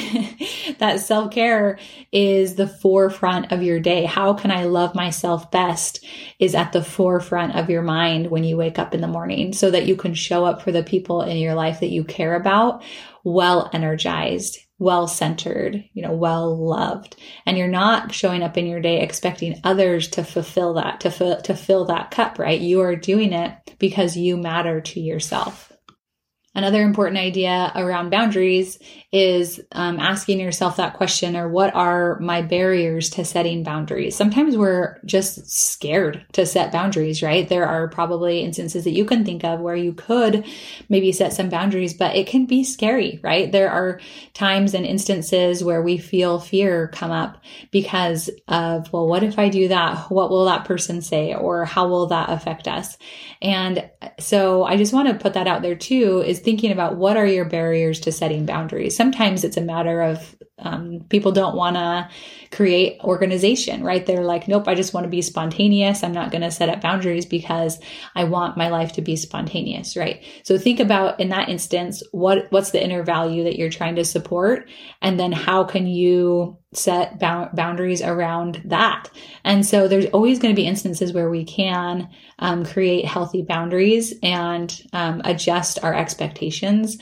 that 0.78 1.00
self 1.00 1.30
care 1.30 1.78
is 2.10 2.54
the 2.54 2.68
forefront 2.68 3.52
of 3.52 3.62
your 3.62 3.78
day. 3.78 4.04
How 4.06 4.32
can 4.32 4.50
I 4.50 4.64
love 4.64 4.94
myself 4.94 5.50
best 5.50 6.04
is 6.38 6.54
at 6.54 6.72
the 6.72 6.82
forefront 6.82 7.54
of 7.54 7.68
your 7.68 7.82
mind 7.82 8.30
when 8.30 8.44
you 8.44 8.56
wake 8.56 8.78
up 8.78 8.94
in 8.94 9.02
the 9.02 9.08
morning 9.08 9.52
so 9.52 9.70
that 9.70 9.86
you 9.86 9.96
can 9.96 10.14
show 10.14 10.44
up 10.44 10.62
for 10.62 10.72
the 10.72 10.82
people 10.82 11.22
in 11.22 11.36
your 11.36 11.54
life 11.54 11.80
that 11.80 11.90
you 11.90 12.02
care 12.02 12.34
about 12.34 12.82
well 13.24 13.70
energized 13.72 14.58
well 14.82 15.06
centered, 15.06 15.84
you 15.94 16.02
know, 16.02 16.12
well 16.12 16.56
loved. 16.56 17.16
And 17.46 17.56
you're 17.56 17.68
not 17.68 18.12
showing 18.12 18.42
up 18.42 18.58
in 18.58 18.66
your 18.66 18.80
day 18.80 19.00
expecting 19.00 19.60
others 19.64 20.08
to 20.08 20.24
fulfill 20.24 20.74
that, 20.74 21.00
to, 21.00 21.10
fill, 21.10 21.40
to 21.42 21.54
fill 21.54 21.84
that 21.86 22.10
cup, 22.10 22.38
right? 22.38 22.60
You 22.60 22.80
are 22.82 22.96
doing 22.96 23.32
it 23.32 23.76
because 23.78 24.16
you 24.16 24.36
matter 24.36 24.80
to 24.80 25.00
yourself. 25.00 25.71
Another 26.54 26.82
important 26.82 27.16
idea 27.16 27.72
around 27.74 28.10
boundaries 28.10 28.78
is 29.10 29.58
um, 29.72 29.98
asking 29.98 30.38
yourself 30.38 30.76
that 30.76 30.92
question 30.92 31.34
or 31.34 31.48
what 31.48 31.74
are 31.74 32.18
my 32.20 32.42
barriers 32.42 33.08
to 33.10 33.24
setting 33.24 33.62
boundaries? 33.62 34.14
Sometimes 34.14 34.54
we're 34.54 34.98
just 35.06 35.50
scared 35.50 36.26
to 36.32 36.44
set 36.44 36.70
boundaries, 36.70 37.22
right? 37.22 37.48
There 37.48 37.66
are 37.66 37.88
probably 37.88 38.40
instances 38.40 38.84
that 38.84 38.90
you 38.90 39.06
can 39.06 39.24
think 39.24 39.44
of 39.44 39.60
where 39.60 39.76
you 39.76 39.94
could 39.94 40.44
maybe 40.90 41.10
set 41.10 41.32
some 41.32 41.48
boundaries, 41.48 41.94
but 41.94 42.16
it 42.16 42.26
can 42.26 42.44
be 42.44 42.64
scary, 42.64 43.18
right? 43.22 43.50
There 43.50 43.70
are 43.70 43.98
times 44.34 44.74
and 44.74 44.84
instances 44.84 45.64
where 45.64 45.80
we 45.80 45.96
feel 45.96 46.38
fear 46.38 46.88
come 46.88 47.10
up 47.10 47.38
because 47.70 48.28
of, 48.48 48.92
well, 48.92 49.08
what 49.08 49.22
if 49.22 49.38
I 49.38 49.48
do 49.48 49.68
that? 49.68 50.10
What 50.10 50.28
will 50.28 50.44
that 50.44 50.66
person 50.66 51.00
say? 51.00 51.34
Or 51.34 51.64
how 51.64 51.88
will 51.88 52.08
that 52.08 52.28
affect 52.28 52.68
us? 52.68 52.98
And 53.40 53.90
so 54.18 54.64
I 54.64 54.76
just 54.76 54.92
want 54.92 55.08
to 55.08 55.14
put 55.14 55.32
that 55.32 55.46
out 55.46 55.62
there 55.62 55.74
too 55.74 56.22
is 56.26 56.41
thinking 56.42 56.72
about 56.72 56.96
what 56.96 57.16
are 57.16 57.26
your 57.26 57.44
barriers 57.44 58.00
to 58.00 58.12
setting 58.12 58.46
boundaries. 58.46 58.96
Sometimes 58.96 59.44
it's 59.44 59.56
a 59.56 59.62
matter 59.62 60.02
of 60.02 60.36
um, 60.58 61.04
people 61.08 61.32
don't 61.32 61.56
want 61.56 61.76
to 61.76 62.08
create 62.56 63.00
organization, 63.00 63.82
right? 63.82 64.04
They're 64.04 64.24
like, 64.24 64.46
nope, 64.46 64.68
I 64.68 64.74
just 64.74 64.94
want 64.94 65.04
to 65.04 65.10
be 65.10 65.22
spontaneous. 65.22 66.04
I'm 66.04 66.12
not 66.12 66.30
going 66.30 66.42
to 66.42 66.50
set 66.50 66.68
up 66.68 66.80
boundaries 66.80 67.26
because 67.26 67.80
I 68.14 68.24
want 68.24 68.56
my 68.56 68.68
life 68.68 68.92
to 68.94 69.02
be 69.02 69.16
spontaneous, 69.16 69.96
right? 69.96 70.24
So 70.44 70.58
think 70.58 70.78
about 70.78 71.18
in 71.18 71.30
that 71.30 71.48
instance, 71.48 72.02
what, 72.12 72.46
what's 72.50 72.70
the 72.70 72.82
inner 72.82 73.02
value 73.02 73.44
that 73.44 73.56
you're 73.56 73.70
trying 73.70 73.96
to 73.96 74.04
support? 74.04 74.68
And 75.00 75.18
then 75.18 75.32
how 75.32 75.64
can 75.64 75.86
you 75.86 76.58
set 76.72 77.18
boundaries 77.18 78.02
around 78.02 78.62
that? 78.64 79.08
And 79.44 79.64
so 79.64 79.88
there's 79.88 80.06
always 80.06 80.38
going 80.38 80.54
to 80.54 80.60
be 80.60 80.66
instances 80.66 81.12
where 81.12 81.30
we 81.30 81.44
can 81.44 82.08
um, 82.38 82.64
create 82.64 83.04
healthy 83.04 83.42
boundaries 83.42 84.14
and 84.22 84.80
um, 84.92 85.22
adjust 85.24 85.82
our 85.82 85.94
expectations 85.94 86.98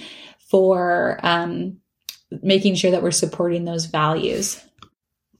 for 0.50 1.20
um, 1.22 1.78
making 2.42 2.74
sure 2.74 2.90
that 2.90 3.02
we're 3.02 3.10
supporting 3.10 3.64
those 3.64 3.86
values. 3.86 4.60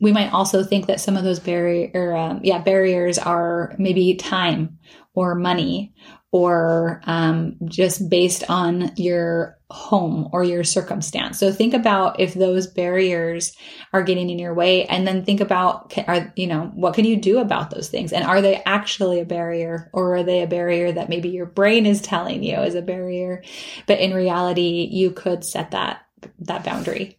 We 0.00 0.12
might 0.12 0.32
also 0.32 0.64
think 0.64 0.86
that 0.86 1.00
some 1.00 1.16
of 1.16 1.24
those 1.24 1.40
barrier, 1.40 2.16
um, 2.16 2.40
yeah, 2.42 2.58
barriers 2.58 3.18
are 3.18 3.74
maybe 3.78 4.14
time 4.14 4.78
or 5.14 5.34
money 5.34 5.92
or 6.32 7.00
um, 7.04 7.56
just 7.64 8.08
based 8.08 8.44
on 8.48 8.92
your 8.96 9.58
home 9.70 10.28
or 10.32 10.44
your 10.44 10.62
circumstance. 10.62 11.38
So 11.38 11.52
think 11.52 11.74
about 11.74 12.20
if 12.20 12.34
those 12.34 12.66
barriers 12.66 13.56
are 13.92 14.02
getting 14.02 14.30
in 14.30 14.38
your 14.38 14.54
way 14.54 14.84
and 14.86 15.06
then 15.06 15.24
think 15.24 15.40
about 15.40 15.96
are 16.08 16.32
you 16.36 16.46
know 16.46 16.70
what 16.74 16.94
can 16.94 17.04
you 17.04 17.16
do 17.16 17.38
about 17.38 17.70
those 17.70 17.88
things 17.88 18.12
and 18.12 18.24
are 18.24 18.40
they 18.40 18.62
actually 18.64 19.20
a 19.20 19.24
barrier 19.24 19.90
or 19.92 20.16
are 20.16 20.22
they 20.22 20.42
a 20.42 20.46
barrier 20.46 20.92
that 20.92 21.08
maybe 21.08 21.28
your 21.28 21.46
brain 21.46 21.86
is 21.86 22.00
telling 22.00 22.42
you 22.42 22.56
is 22.56 22.74
a 22.74 22.82
barrier 22.82 23.42
but 23.86 23.98
in 23.98 24.14
reality 24.14 24.88
you 24.90 25.10
could 25.10 25.44
set 25.44 25.72
that 25.72 26.02
that 26.40 26.64
boundary. 26.64 27.18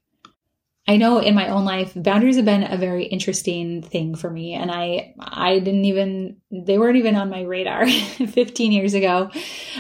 I 0.88 0.98
know 0.98 1.20
in 1.20 1.36
my 1.36 1.50
own 1.50 1.64
life, 1.64 1.94
boundaries 1.96 2.38
have 2.38 2.46
been 2.46 2.64
a 2.64 2.78
very 2.78 3.06
interesting 3.06 3.82
thing 3.82 4.16
for 4.16 4.30
me. 4.30 4.54
And 4.54 4.72
I, 4.72 5.14
I 5.20 5.60
didn't 5.60 5.86
even, 5.86 6.41
they 6.52 6.78
weren't 6.78 6.98
even 6.98 7.16
on 7.16 7.30
my 7.30 7.42
radar 7.42 7.88
15 7.90 8.72
years 8.72 8.94
ago, 8.94 9.32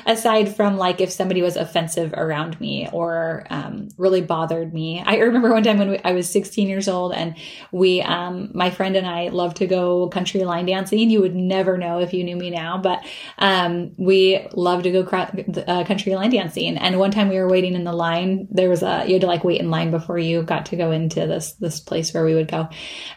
aside 0.05 0.55
from 0.55 0.77
like 0.77 1.01
if 1.01 1.11
somebody 1.11 1.41
was 1.41 1.57
offensive 1.57 2.13
around 2.13 2.59
me 2.61 2.87
or 2.93 3.45
um, 3.49 3.89
really 3.97 4.21
bothered 4.21 4.73
me. 4.73 5.03
I 5.05 5.17
remember 5.17 5.51
one 5.51 5.63
time 5.63 5.79
when 5.79 5.89
we, 5.91 5.99
I 5.99 6.13
was 6.13 6.29
16 6.29 6.69
years 6.69 6.87
old 6.87 7.13
and 7.13 7.35
we, 7.71 8.01
um, 8.01 8.51
my 8.53 8.69
friend 8.69 8.95
and 8.95 9.05
I 9.05 9.27
loved 9.29 9.57
to 9.57 9.67
go 9.67 10.07
country 10.09 10.43
line 10.43 10.65
dancing. 10.65 11.09
You 11.09 11.21
would 11.21 11.35
never 11.35 11.77
know 11.77 11.99
if 11.99 12.13
you 12.13 12.23
knew 12.23 12.37
me 12.37 12.49
now, 12.49 12.77
but 12.77 13.03
um, 13.37 13.91
we 13.97 14.47
loved 14.53 14.83
to 14.83 14.91
go 14.91 15.01
uh, 15.01 15.83
country 15.83 16.15
line 16.15 16.31
dancing. 16.31 16.77
And 16.77 16.99
one 16.99 17.11
time 17.11 17.29
we 17.29 17.37
were 17.37 17.49
waiting 17.49 17.73
in 17.73 17.83
the 17.83 17.93
line, 17.93 18.47
there 18.49 18.69
was 18.69 18.81
a, 18.81 19.03
you 19.05 19.13
had 19.13 19.21
to 19.21 19.27
like 19.27 19.43
wait 19.43 19.59
in 19.59 19.69
line 19.69 19.91
before 19.91 20.17
you 20.17 20.43
got 20.43 20.67
to 20.67 20.75
go 20.75 20.91
into 20.91 21.27
this 21.27 21.53
this 21.53 21.79
place 21.79 22.13
where 22.13 22.23
we 22.23 22.33
would 22.33 22.47
go, 22.47 22.69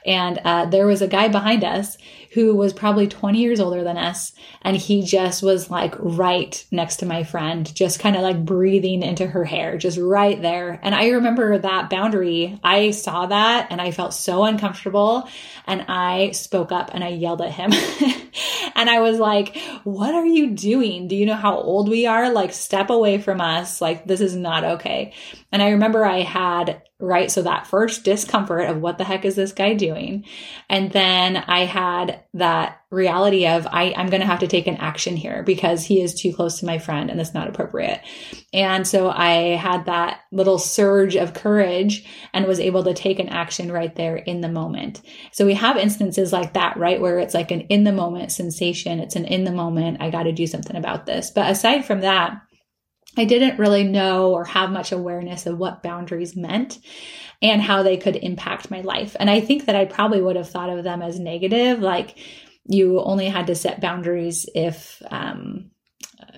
and 0.04 0.40
uh, 0.44 0.66
there 0.66 0.86
was 0.86 1.02
a 1.02 1.08
guy 1.08 1.28
behind 1.28 1.64
us 1.64 1.96
who 2.32 2.54
was 2.54 2.72
probably 2.72 3.06
20 3.06 3.43
years 3.44 3.60
older 3.60 3.84
than 3.84 3.96
us. 3.96 4.32
And 4.62 4.76
he 4.76 5.02
just 5.02 5.42
was 5.42 5.70
like 5.70 5.94
right 5.98 6.64
next 6.70 6.96
to 6.96 7.06
my 7.06 7.22
friend, 7.22 7.72
just 7.74 8.00
kind 8.00 8.16
of 8.16 8.22
like 8.22 8.44
breathing 8.44 9.02
into 9.02 9.26
her 9.26 9.44
hair, 9.44 9.78
just 9.78 9.98
right 9.98 10.40
there. 10.40 10.80
And 10.82 10.94
I 10.94 11.10
remember 11.10 11.58
that 11.58 11.90
boundary. 11.90 12.58
I 12.64 12.90
saw 12.90 13.26
that 13.26 13.68
and 13.70 13.80
I 13.80 13.90
felt 13.90 14.14
so 14.14 14.44
uncomfortable. 14.44 15.28
And 15.66 15.82
I 15.88 16.32
spoke 16.32 16.72
up 16.72 16.90
and 16.92 17.04
I 17.04 17.08
yelled 17.08 17.42
at 17.42 17.52
him. 17.52 17.72
and 18.74 18.90
I 18.90 19.00
was 19.00 19.18
like, 19.18 19.56
What 19.84 20.14
are 20.14 20.26
you 20.26 20.50
doing? 20.50 21.08
Do 21.08 21.16
you 21.16 21.26
know 21.26 21.34
how 21.34 21.56
old 21.56 21.88
we 21.88 22.06
are? 22.06 22.30
Like, 22.30 22.52
step 22.52 22.90
away 22.90 23.18
from 23.18 23.40
us. 23.40 23.80
Like, 23.80 24.06
this 24.06 24.20
is 24.20 24.34
not 24.36 24.64
okay. 24.64 25.12
And 25.52 25.62
I 25.62 25.70
remember 25.70 26.04
I 26.04 26.20
had, 26.20 26.82
right, 27.00 27.30
so 27.30 27.42
that 27.42 27.66
first 27.66 28.04
discomfort 28.04 28.68
of 28.70 28.80
what 28.80 28.98
the 28.98 29.04
heck 29.04 29.24
is 29.24 29.34
this 29.34 29.52
guy 29.52 29.74
doing? 29.74 30.24
And 30.68 30.92
then 30.92 31.36
I 31.36 31.64
had 31.64 32.22
that 32.34 32.80
reality 32.90 33.46
of 33.46 33.66
I, 33.66 33.92
I'm 33.96 34.08
going 34.08 34.20
to 34.20 34.26
have 34.26 34.38
to 34.38 34.46
take 34.46 34.68
an 34.68 34.76
action 34.76 35.16
here 35.16 35.42
because 35.42 35.84
he 35.84 36.00
is 36.00 36.14
too 36.14 36.32
close 36.32 36.60
to 36.60 36.66
my 36.66 36.78
friend 36.78 37.10
and 37.10 37.18
that's 37.18 37.34
not 37.34 37.48
appropriate. 37.48 38.00
And 38.52 38.86
so 38.86 39.10
I 39.10 39.56
had 39.56 39.86
that 39.86 40.20
little 40.30 40.58
surge 40.58 41.16
of 41.16 41.34
courage 41.34 42.06
and 42.32 42.46
was 42.46 42.60
able 42.60 42.84
to 42.84 42.94
take 42.94 43.18
an 43.18 43.28
action 43.28 43.72
right 43.72 43.94
there 43.96 44.16
in 44.16 44.40
the 44.40 44.48
moment. 44.48 45.02
So 45.32 45.44
we 45.44 45.54
have 45.54 45.76
instances 45.76 46.32
like 46.32 46.54
that, 46.54 46.76
right? 46.76 47.00
Where 47.00 47.18
it's 47.18 47.34
like 47.34 47.50
an 47.50 47.62
in 47.62 47.82
the 47.82 47.92
moment 47.92 48.30
sensation. 48.30 49.00
It's 49.00 49.16
an 49.16 49.24
in 49.24 49.42
the 49.42 49.52
moment. 49.52 50.00
I 50.00 50.10
got 50.10 50.22
to 50.22 50.32
do 50.32 50.46
something 50.46 50.76
about 50.76 51.06
this. 51.06 51.32
But 51.32 51.50
aside 51.50 51.84
from 51.84 52.00
that, 52.02 52.40
I 53.16 53.24
didn't 53.24 53.58
really 53.58 53.84
know 53.84 54.32
or 54.32 54.44
have 54.44 54.70
much 54.70 54.92
awareness 54.92 55.46
of 55.46 55.58
what 55.58 55.82
boundaries 55.82 56.36
meant 56.36 56.78
and 57.42 57.60
how 57.60 57.82
they 57.82 57.96
could 57.96 58.16
impact 58.16 58.70
my 58.70 58.80
life. 58.80 59.16
And 59.18 59.30
I 59.30 59.40
think 59.40 59.66
that 59.66 59.76
I 59.76 59.84
probably 59.84 60.20
would 60.20 60.36
have 60.36 60.48
thought 60.48 60.70
of 60.70 60.84
them 60.84 61.02
as 61.02 61.18
negative, 61.20 61.80
like 61.80 62.16
you 62.66 63.00
only 63.00 63.26
had 63.26 63.48
to 63.48 63.54
set 63.54 63.80
boundaries 63.80 64.48
if 64.54 65.02
um, 65.10 65.70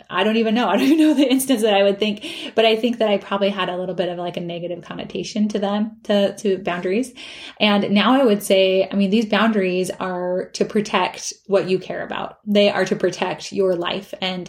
I 0.09 0.25
don't 0.25 0.37
even 0.37 0.55
know. 0.55 0.69
I 0.77 0.77
don't 0.77 0.87
even 0.87 0.99
know 0.99 1.15
the 1.15 1.31
instance 1.31 1.63
that 1.63 1.75
I 1.75 1.83
would 1.83 1.99
think, 1.99 2.27
but 2.55 2.65
I 2.65 2.77
think 2.77 2.99
that 2.99 3.09
I 3.09 3.19
probably 3.19 3.51
had 3.51 3.69
a 3.69 3.77
little 3.77 3.95
bit 3.95 4.09
of 4.09 4.19
like 4.19 4.37
a 4.37 4.41
negative 4.41 4.83
connotation 4.83 5.49
to 5.49 5.59
them, 5.59 5.99
to, 6.05 6.37
to 6.37 6.59
boundaries. 6.59 7.13
And 7.61 7.91
now 7.91 8.21
I 8.21 8.25
would 8.25 8.43
say, 8.43 8.89
I 8.91 8.95
mean, 8.95 9.11
these 9.11 9.27
boundaries 9.27 9.91
are 9.91 10.51
to 10.55 10.65
protect 10.65 11.33
what 11.47 11.69
you 11.69 11.79
care 11.79 12.05
about. 12.05 12.39
They 12.47 12.71
are 12.71 12.85
to 12.85 12.97
protect 12.97 13.53
your 13.53 13.75
life 13.75 14.15
and 14.21 14.49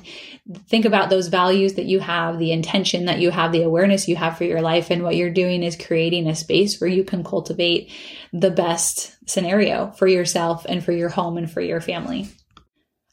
think 0.68 0.86
about 0.86 1.10
those 1.10 1.28
values 1.28 1.74
that 1.76 1.86
you 1.86 2.00
have, 2.00 2.40
the 2.40 2.52
intention 2.52 3.06
that 3.06 3.20
you 3.20 3.32
have, 3.32 3.52
the 3.52 3.64
awareness 3.64 4.08
you 4.08 4.16
have 4.16 4.38
for 4.38 4.44
your 4.44 4.62
life. 4.62 4.90
And 4.90 5.04
what 5.04 5.16
you're 5.16 5.30
doing 5.30 5.64
is 5.64 5.76
creating 5.76 6.28
a 6.28 6.36
space 6.36 6.80
where 6.80 6.90
you 6.90 7.04
can 7.04 7.24
cultivate 7.24 7.92
the 8.34 8.52
best 8.52 9.18
scenario 9.30 9.92
for 9.92 10.08
yourself 10.08 10.66
and 10.68 10.84
for 10.84 10.92
your 10.92 11.10
home 11.10 11.38
and 11.38 11.50
for 11.50 11.62
your 11.62 11.82
family. 11.82 12.28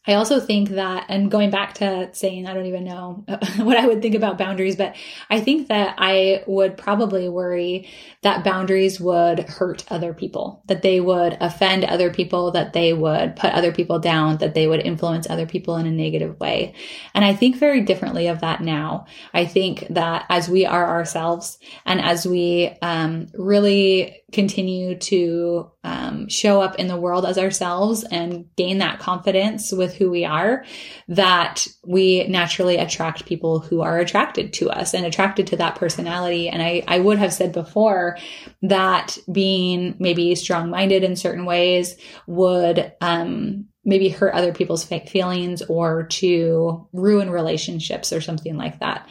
I 0.06 0.14
also 0.14 0.38
think 0.38 0.70
that, 0.70 1.06
and 1.08 1.30
going 1.30 1.50
back 1.50 1.74
to 1.74 2.10
saying, 2.12 2.46
I 2.46 2.52
don't 2.52 2.66
even 2.66 2.84
know 2.84 3.24
what 3.58 3.78
I 3.78 3.86
would 3.86 4.02
think 4.02 4.14
about 4.14 4.36
boundaries, 4.36 4.76
but 4.76 4.94
I 5.30 5.40
think 5.40 5.68
that 5.68 5.94
I 5.98 6.44
would 6.46 6.76
probably 6.76 7.28
worry 7.28 7.88
that 8.22 8.44
boundaries 8.44 9.00
would 9.00 9.40
hurt 9.40 9.84
other 9.90 10.12
people, 10.12 10.62
that 10.66 10.82
they 10.82 11.00
would 11.00 11.38
offend 11.40 11.84
other 11.84 12.12
people, 12.12 12.50
that 12.50 12.74
they 12.74 12.92
would 12.92 13.36
put 13.36 13.52
other 13.52 13.72
people 13.72 13.98
down, 13.98 14.38
that 14.38 14.54
they 14.54 14.66
would 14.66 14.80
influence 14.80 15.28
other 15.28 15.46
people 15.46 15.76
in 15.76 15.86
a 15.86 15.90
negative 15.90 16.38
way. 16.38 16.74
And 17.14 17.24
I 17.24 17.34
think 17.34 17.56
very 17.56 17.80
differently 17.80 18.26
of 18.26 18.40
that 18.40 18.60
now. 18.60 19.06
I 19.32 19.46
think 19.46 19.86
that 19.90 20.26
as 20.28 20.48
we 20.48 20.66
are 20.66 20.86
ourselves 20.86 21.58
and 21.86 22.00
as 22.00 22.26
we 22.26 22.76
um, 22.82 23.28
really 23.34 24.23
continue 24.34 24.96
to 24.96 25.70
um, 25.84 26.28
show 26.28 26.60
up 26.60 26.74
in 26.76 26.88
the 26.88 26.96
world 26.96 27.24
as 27.24 27.38
ourselves 27.38 28.04
and 28.04 28.46
gain 28.56 28.78
that 28.78 28.98
confidence 28.98 29.72
with 29.72 29.94
who 29.94 30.10
we 30.10 30.24
are, 30.24 30.64
that 31.08 31.66
we 31.86 32.26
naturally 32.26 32.76
attract 32.76 33.26
people 33.26 33.60
who 33.60 33.80
are 33.80 33.98
attracted 33.98 34.52
to 34.52 34.68
us 34.68 34.92
and 34.92 35.06
attracted 35.06 35.46
to 35.46 35.56
that 35.56 35.76
personality. 35.76 36.48
And 36.48 36.60
I, 36.60 36.82
I 36.86 36.98
would 36.98 37.18
have 37.18 37.32
said 37.32 37.52
before 37.52 38.18
that 38.62 39.16
being 39.30 39.94
maybe 39.98 40.34
strong 40.34 40.68
minded 40.68 41.04
in 41.04 41.16
certain 41.16 41.46
ways 41.46 41.96
would, 42.26 42.92
um, 43.00 43.66
maybe 43.86 44.08
hurt 44.08 44.32
other 44.34 44.54
people's 44.54 44.84
feelings 44.84 45.60
or 45.62 46.04
to 46.04 46.88
ruin 46.94 47.28
relationships 47.28 48.14
or 48.14 48.20
something 48.20 48.56
like 48.56 48.80
that. 48.80 49.06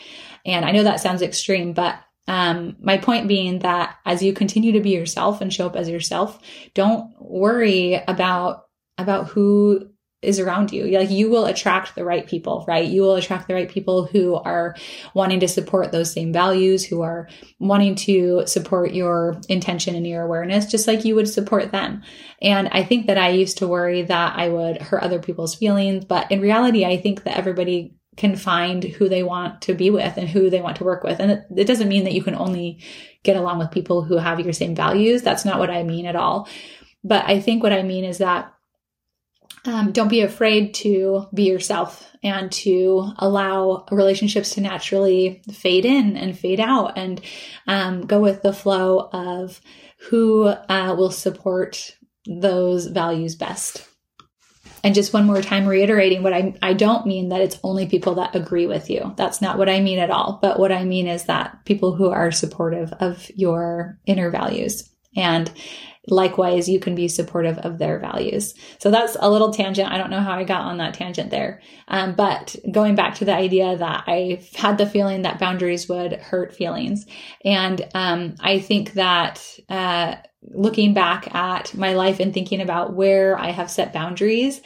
And 0.45 0.65
I 0.65 0.71
know 0.71 0.83
that 0.83 0.99
sounds 0.99 1.21
extreme, 1.21 1.73
but 1.73 1.99
um, 2.27 2.77
my 2.81 2.97
point 2.97 3.27
being 3.27 3.59
that 3.59 3.97
as 4.05 4.23
you 4.23 4.33
continue 4.33 4.73
to 4.73 4.81
be 4.81 4.91
yourself 4.91 5.41
and 5.41 5.53
show 5.53 5.67
up 5.67 5.75
as 5.75 5.89
yourself, 5.89 6.39
don't 6.73 7.11
worry 7.19 8.01
about 8.07 8.65
about 8.97 9.27
who 9.27 9.89
is 10.23 10.39
around 10.39 10.71
you. 10.71 10.85
Like 10.97 11.11
you 11.11 11.29
will 11.29 11.45
attract 11.45 11.95
the 11.95 12.05
right 12.05 12.25
people, 12.25 12.63
right? 12.67 12.87
You 12.87 13.01
will 13.01 13.15
attract 13.15 13.47
the 13.47 13.53
right 13.53 13.69
people 13.69 14.05
who 14.05 14.35
are 14.35 14.75
wanting 15.13 15.41
to 15.41 15.47
support 15.47 15.91
those 15.91 16.11
same 16.13 16.31
values, 16.31 16.85
who 16.85 17.01
are 17.01 17.27
wanting 17.59 17.95
to 17.95 18.43
support 18.47 18.93
your 18.93 19.39
intention 19.49 19.95
and 19.95 20.07
your 20.07 20.23
awareness, 20.23 20.67
just 20.67 20.87
like 20.87 21.03
you 21.03 21.15
would 21.15 21.27
support 21.27 21.71
them. 21.71 22.03
And 22.41 22.69
I 22.69 22.83
think 22.83 23.07
that 23.07 23.17
I 23.17 23.29
used 23.29 23.57
to 23.57 23.67
worry 23.67 24.03
that 24.03 24.37
I 24.37 24.47
would 24.49 24.81
hurt 24.81 25.03
other 25.03 25.19
people's 25.19 25.55
feelings, 25.55 26.05
but 26.05 26.31
in 26.31 26.41
reality, 26.41 26.85
I 26.85 26.97
think 26.97 27.23
that 27.23 27.37
everybody 27.37 27.93
can 28.15 28.35
find 28.35 28.83
who 28.83 29.09
they 29.09 29.23
want 29.23 29.61
to 29.63 29.73
be 29.73 29.89
with 29.89 30.17
and 30.17 30.29
who 30.29 30.49
they 30.49 30.61
want 30.61 30.77
to 30.77 30.83
work 30.83 31.03
with. 31.03 31.19
And 31.19 31.31
it, 31.31 31.45
it, 31.55 31.65
doesn't 31.65 31.89
mean 31.89 32.03
that 32.03 32.13
you 32.13 32.23
can 32.23 32.35
only 32.35 32.79
get 33.23 33.35
along 33.35 33.59
with 33.59 33.71
people 33.71 34.03
who 34.03 34.17
have 34.17 34.39
your 34.39 34.53
same 34.53 34.75
values. 34.75 35.21
That's 35.21 35.45
not 35.45 35.59
what 35.59 35.69
I 35.69 35.83
mean 35.83 36.05
at 36.05 36.15
all. 36.15 36.47
But 37.03 37.25
I 37.25 37.39
think 37.39 37.63
what 37.63 37.73
I 37.73 37.83
mean 37.83 38.03
is 38.03 38.19
that 38.19 38.53
um, 39.65 39.91
don't 39.91 40.09
be 40.09 40.21
afraid 40.21 40.73
to 40.75 41.27
be 41.33 41.43
yourself 41.43 42.11
and 42.21 42.51
to 42.51 43.11
allow 43.17 43.85
relationships 43.91 44.51
to 44.51 44.61
naturally 44.61 45.41
fade 45.51 45.85
in 45.85 46.17
and 46.17 46.37
fade 46.37 46.59
out 46.59 46.97
and 46.97 47.21
um, 47.67 48.05
go 48.05 48.19
with 48.19 48.41
the 48.41 48.53
flow 48.53 49.09
of 49.13 49.61
who 50.09 50.47
uh, 50.47 50.95
will 50.97 51.11
support 51.11 51.95
those 52.25 52.87
values 52.87 53.35
best. 53.35 53.87
And 54.83 54.93
just 54.93 55.13
one 55.13 55.25
more 55.25 55.41
time 55.41 55.65
reiterating 55.65 56.23
what 56.23 56.33
I, 56.33 56.55
I 56.61 56.73
don't 56.73 57.07
mean 57.07 57.29
that 57.29 57.39
it's 57.39 57.59
only 57.63 57.87
people 57.87 58.15
that 58.15 58.35
agree 58.35 58.67
with 58.67 58.89
you. 58.89 59.13
That's 59.15 59.41
not 59.41 59.57
what 59.57 59.69
I 59.69 59.79
mean 59.79 59.97
at 59.97 60.11
all. 60.11 60.39
But 60.41 60.59
what 60.59 60.73
I 60.73 60.83
mean 60.83 61.07
is 61.07 61.23
that 61.25 61.63
people 61.63 61.95
who 61.95 62.09
are 62.09 62.31
supportive 62.31 62.91
of 62.99 63.31
your 63.33 63.97
inner 64.05 64.29
values. 64.29 64.89
And 65.15 65.49
likewise, 66.07 66.67
you 66.67 66.81
can 66.81 66.95
be 66.95 67.07
supportive 67.07 67.59
of 67.59 67.77
their 67.77 67.97
values. 67.97 68.55
So 68.79 68.91
that's 68.91 69.15
a 69.19 69.29
little 69.29 69.53
tangent. 69.53 69.89
I 69.89 69.97
don't 69.97 70.09
know 70.09 70.19
how 70.19 70.33
I 70.33 70.43
got 70.43 70.63
on 70.63 70.79
that 70.79 70.95
tangent 70.95 71.31
there. 71.31 71.61
Um, 71.87 72.15
but 72.15 72.55
going 72.69 72.95
back 72.95 73.15
to 73.15 73.25
the 73.25 73.33
idea 73.33 73.77
that 73.77 74.03
I 74.05 74.45
had 74.55 74.77
the 74.77 74.85
feeling 74.85 75.21
that 75.21 75.39
boundaries 75.39 75.87
would 75.87 76.13
hurt 76.13 76.53
feelings. 76.53 77.05
And 77.45 77.87
um, 77.93 78.35
I 78.41 78.59
think 78.59 78.93
that, 78.93 79.47
uh, 79.69 80.15
looking 80.51 80.93
back 80.93 81.33
at 81.33 81.73
my 81.75 81.93
life 81.93 82.19
and 82.19 82.33
thinking 82.33 82.61
about 82.61 82.93
where 82.93 83.37
I 83.37 83.51
have 83.51 83.71
set 83.71 83.93
boundaries. 83.93 84.61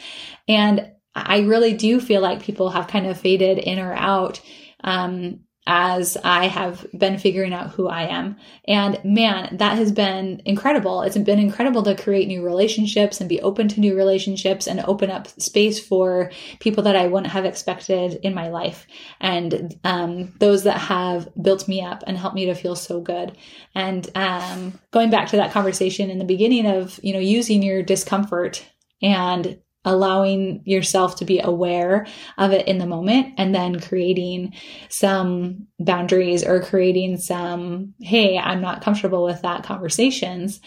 And 0.46 0.92
I 1.14 1.40
really 1.40 1.74
do 1.74 2.00
feel 2.00 2.20
like 2.20 2.42
people 2.42 2.70
have 2.70 2.88
kind 2.88 3.06
of 3.06 3.18
faded 3.18 3.58
in 3.58 3.78
or 3.78 3.92
out. 3.92 4.40
Um, 4.84 5.40
as 5.70 6.16
I 6.24 6.46
have 6.46 6.86
been 6.96 7.18
figuring 7.18 7.52
out 7.52 7.72
who 7.72 7.88
I 7.88 8.04
am. 8.04 8.38
And 8.66 8.98
man, 9.04 9.58
that 9.58 9.76
has 9.76 9.92
been 9.92 10.40
incredible. 10.46 11.02
It's 11.02 11.18
been 11.18 11.38
incredible 11.38 11.82
to 11.82 11.94
create 11.94 12.26
new 12.26 12.42
relationships 12.42 13.20
and 13.20 13.28
be 13.28 13.42
open 13.42 13.68
to 13.68 13.80
new 13.80 13.94
relationships 13.94 14.66
and 14.66 14.80
open 14.80 15.10
up 15.10 15.28
space 15.28 15.78
for 15.78 16.32
people 16.58 16.82
that 16.84 16.96
I 16.96 17.06
wouldn't 17.06 17.32
have 17.32 17.44
expected 17.44 18.14
in 18.22 18.32
my 18.32 18.48
life. 18.48 18.86
And 19.20 19.78
um, 19.84 20.32
those 20.38 20.64
that 20.64 20.78
have 20.78 21.28
built 21.40 21.68
me 21.68 21.82
up 21.82 22.02
and 22.06 22.16
helped 22.16 22.34
me 22.34 22.46
to 22.46 22.54
feel 22.54 22.74
so 22.74 23.02
good. 23.02 23.36
And 23.74 24.08
um, 24.14 24.80
going 24.90 25.10
back 25.10 25.28
to 25.28 25.36
that 25.36 25.52
conversation 25.52 26.08
in 26.08 26.18
the 26.18 26.24
beginning 26.24 26.66
of, 26.66 26.98
you 27.02 27.12
know, 27.12 27.18
using 27.18 27.62
your 27.62 27.82
discomfort 27.82 28.64
and 29.02 29.60
allowing 29.84 30.62
yourself 30.64 31.16
to 31.16 31.24
be 31.24 31.40
aware 31.40 32.06
of 32.36 32.52
it 32.52 32.66
in 32.68 32.78
the 32.78 32.86
moment 32.86 33.34
and 33.38 33.54
then 33.54 33.80
creating 33.80 34.52
some 34.88 35.66
boundaries 35.78 36.44
or 36.44 36.62
creating 36.62 37.16
some, 37.16 37.94
hey, 38.00 38.38
I'm 38.38 38.60
not 38.60 38.82
comfortable 38.82 39.24
with 39.24 39.42
that 39.42 39.64
conversations. 39.64 40.60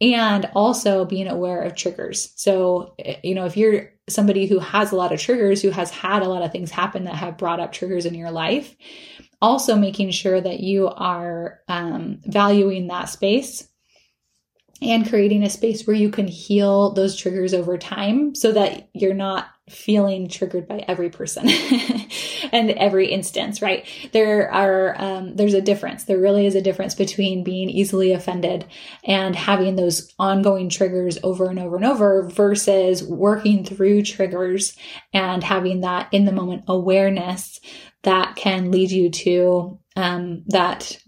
And 0.00 0.50
also 0.54 1.04
being 1.04 1.28
aware 1.28 1.62
of 1.62 1.76
triggers. 1.76 2.32
So, 2.36 2.94
you 3.22 3.34
know, 3.34 3.46
if 3.46 3.56
you're 3.56 3.92
somebody 4.08 4.46
who 4.46 4.58
has 4.58 4.92
a 4.92 4.96
lot 4.96 5.12
of 5.12 5.20
triggers, 5.20 5.62
who 5.62 5.70
has 5.70 5.90
had 5.90 6.22
a 6.22 6.28
lot 6.28 6.42
of 6.42 6.52
things 6.52 6.70
happen 6.70 7.04
that 7.04 7.14
have 7.14 7.38
brought 7.38 7.60
up 7.60 7.72
triggers 7.72 8.04
in 8.04 8.14
your 8.14 8.30
life, 8.30 8.76
also 9.40 9.76
making 9.76 10.10
sure 10.10 10.40
that 10.40 10.60
you 10.60 10.88
are 10.88 11.60
um, 11.68 12.20
valuing 12.24 12.88
that 12.88 13.08
space 13.08 13.68
and 14.82 15.08
creating 15.08 15.42
a 15.42 15.50
space 15.50 15.86
where 15.86 15.96
you 15.96 16.10
can 16.10 16.26
heal 16.26 16.92
those 16.92 17.16
triggers 17.16 17.54
over 17.54 17.78
time 17.78 18.34
so 18.34 18.52
that 18.52 18.88
you're 18.92 19.14
not 19.14 19.48
feeling 19.70 20.28
triggered 20.28 20.68
by 20.68 20.84
every 20.86 21.08
person 21.08 21.48
and 22.52 22.70
every 22.72 23.10
instance 23.10 23.62
right? 23.62 23.86
There 24.12 24.52
are 24.52 24.94
um, 25.00 25.36
there's 25.36 25.54
a 25.54 25.62
difference. 25.62 26.04
There 26.04 26.20
really 26.20 26.46
is 26.46 26.54
a 26.54 26.60
difference 26.60 26.94
between 26.94 27.44
being 27.44 27.70
easily 27.70 28.12
offended 28.12 28.66
and 29.04 29.34
having 29.34 29.76
those 29.76 30.12
ongoing 30.18 30.68
triggers 30.68 31.18
over 31.22 31.48
and 31.48 31.58
over 31.58 31.76
and 31.76 31.84
over 31.84 32.28
versus 32.28 33.02
working 33.02 33.64
through 33.64 34.02
triggers 34.02 34.76
and 35.12 35.42
having 35.42 35.80
that 35.80 36.08
in 36.12 36.26
the 36.26 36.32
moment 36.32 36.64
awareness 36.68 37.60
that 38.02 38.36
can 38.36 38.70
lead 38.70 38.90
you 38.90 39.10
to 39.10 39.78
um, 39.96 40.42
that 40.48 40.98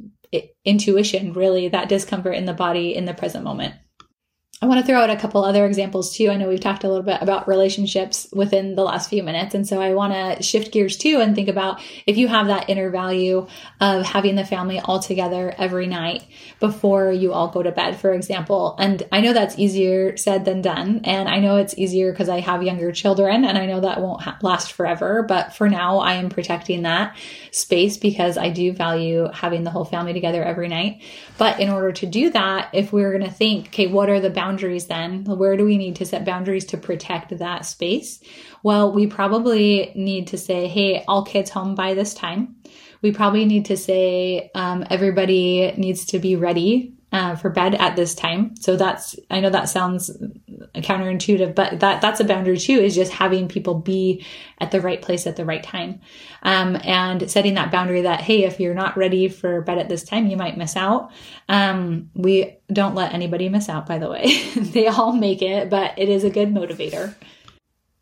intuition, 0.64 1.32
really, 1.32 1.68
that 1.68 1.88
discomfort 1.88 2.34
in 2.34 2.46
the 2.46 2.52
body 2.52 2.94
in 2.94 3.04
the 3.04 3.14
present 3.14 3.44
moment. 3.44 3.74
I 4.62 4.64
want 4.64 4.80
to 4.80 4.86
throw 4.86 4.98
out 4.98 5.10
a 5.10 5.16
couple 5.16 5.44
other 5.44 5.66
examples 5.66 6.16
too. 6.16 6.30
I 6.30 6.38
know 6.38 6.48
we've 6.48 6.58
talked 6.58 6.82
a 6.82 6.88
little 6.88 7.02
bit 7.02 7.20
about 7.20 7.46
relationships 7.46 8.26
within 8.32 8.74
the 8.74 8.84
last 8.84 9.10
few 9.10 9.22
minutes. 9.22 9.54
And 9.54 9.68
so 9.68 9.82
I 9.82 9.92
want 9.92 10.14
to 10.14 10.42
shift 10.42 10.72
gears 10.72 10.96
too 10.96 11.20
and 11.20 11.34
think 11.34 11.48
about 11.50 11.78
if 12.06 12.16
you 12.16 12.26
have 12.26 12.46
that 12.46 12.70
inner 12.70 12.88
value 12.88 13.48
of 13.82 14.06
having 14.06 14.34
the 14.34 14.46
family 14.46 14.80
all 14.80 14.98
together 14.98 15.54
every 15.58 15.86
night 15.86 16.24
before 16.58 17.12
you 17.12 17.34
all 17.34 17.48
go 17.48 17.62
to 17.62 17.70
bed, 17.70 18.00
for 18.00 18.14
example. 18.14 18.76
And 18.78 19.02
I 19.12 19.20
know 19.20 19.34
that's 19.34 19.58
easier 19.58 20.16
said 20.16 20.46
than 20.46 20.62
done. 20.62 21.02
And 21.04 21.28
I 21.28 21.38
know 21.40 21.56
it's 21.56 21.76
easier 21.76 22.10
because 22.10 22.30
I 22.30 22.40
have 22.40 22.62
younger 22.62 22.92
children 22.92 23.44
and 23.44 23.58
I 23.58 23.66
know 23.66 23.80
that 23.80 24.00
won't 24.00 24.22
ha- 24.22 24.38
last 24.40 24.72
forever. 24.72 25.22
But 25.22 25.52
for 25.52 25.68
now, 25.68 25.98
I 25.98 26.14
am 26.14 26.30
protecting 26.30 26.80
that 26.84 27.14
space 27.50 27.98
because 27.98 28.38
I 28.38 28.48
do 28.48 28.72
value 28.72 29.28
having 29.34 29.64
the 29.64 29.70
whole 29.70 29.84
family 29.84 30.14
together 30.14 30.42
every 30.42 30.68
night. 30.68 31.02
But 31.36 31.60
in 31.60 31.68
order 31.68 31.92
to 31.92 32.06
do 32.06 32.30
that, 32.30 32.70
if 32.72 32.90
we're 32.90 33.12
going 33.12 33.28
to 33.28 33.36
think, 33.36 33.66
okay, 33.66 33.86
what 33.86 34.08
are 34.08 34.18
the 34.18 34.30
boundaries 34.30 34.45
then? 34.86 35.24
Where 35.24 35.56
do 35.56 35.64
we 35.64 35.78
need 35.78 35.96
to 35.96 36.06
set 36.06 36.24
boundaries 36.24 36.64
to 36.66 36.76
protect 36.76 37.38
that 37.38 37.66
space? 37.66 38.20
Well, 38.62 38.92
we 38.92 39.06
probably 39.06 39.92
need 39.94 40.28
to 40.28 40.38
say, 40.38 40.68
hey, 40.68 41.04
all 41.06 41.24
kids 41.24 41.50
home 41.50 41.74
by 41.74 41.94
this 41.94 42.14
time. 42.14 42.56
We 43.02 43.12
probably 43.12 43.44
need 43.44 43.66
to 43.66 43.76
say 43.76 44.50
um, 44.54 44.84
everybody 44.90 45.72
needs 45.76 46.06
to 46.06 46.18
be 46.18 46.36
ready 46.36 46.95
uh, 47.12 47.36
for 47.36 47.50
bed 47.50 47.74
at 47.74 47.96
this 47.96 48.14
time. 48.14 48.56
So 48.56 48.76
that's 48.76 49.16
I 49.30 49.40
know 49.40 49.50
that 49.50 49.68
sounds 49.68 50.10
counterintuitive, 50.74 51.54
but 51.54 51.80
that 51.80 52.00
that's 52.00 52.20
a 52.20 52.24
boundary 52.24 52.58
too. 52.58 52.78
Is 52.78 52.94
just 52.94 53.12
having 53.12 53.48
people 53.48 53.74
be 53.74 54.24
at 54.58 54.70
the 54.70 54.80
right 54.80 55.00
place 55.00 55.26
at 55.26 55.36
the 55.36 55.44
right 55.44 55.62
time, 55.62 56.00
um, 56.42 56.76
and 56.82 57.30
setting 57.30 57.54
that 57.54 57.70
boundary 57.70 58.02
that 58.02 58.20
hey, 58.20 58.44
if 58.44 58.58
you're 58.58 58.74
not 58.74 58.96
ready 58.96 59.28
for 59.28 59.60
bed 59.60 59.78
at 59.78 59.88
this 59.88 60.02
time, 60.02 60.26
you 60.26 60.36
might 60.36 60.58
miss 60.58 60.76
out. 60.76 61.10
Um, 61.48 62.10
we 62.14 62.56
don't 62.72 62.94
let 62.94 63.14
anybody 63.14 63.48
miss 63.48 63.68
out, 63.68 63.86
by 63.86 63.98
the 63.98 64.10
way. 64.10 64.42
they 64.56 64.88
all 64.88 65.12
make 65.12 65.42
it, 65.42 65.70
but 65.70 65.98
it 65.98 66.08
is 66.08 66.24
a 66.24 66.30
good 66.30 66.52
motivator 66.52 67.14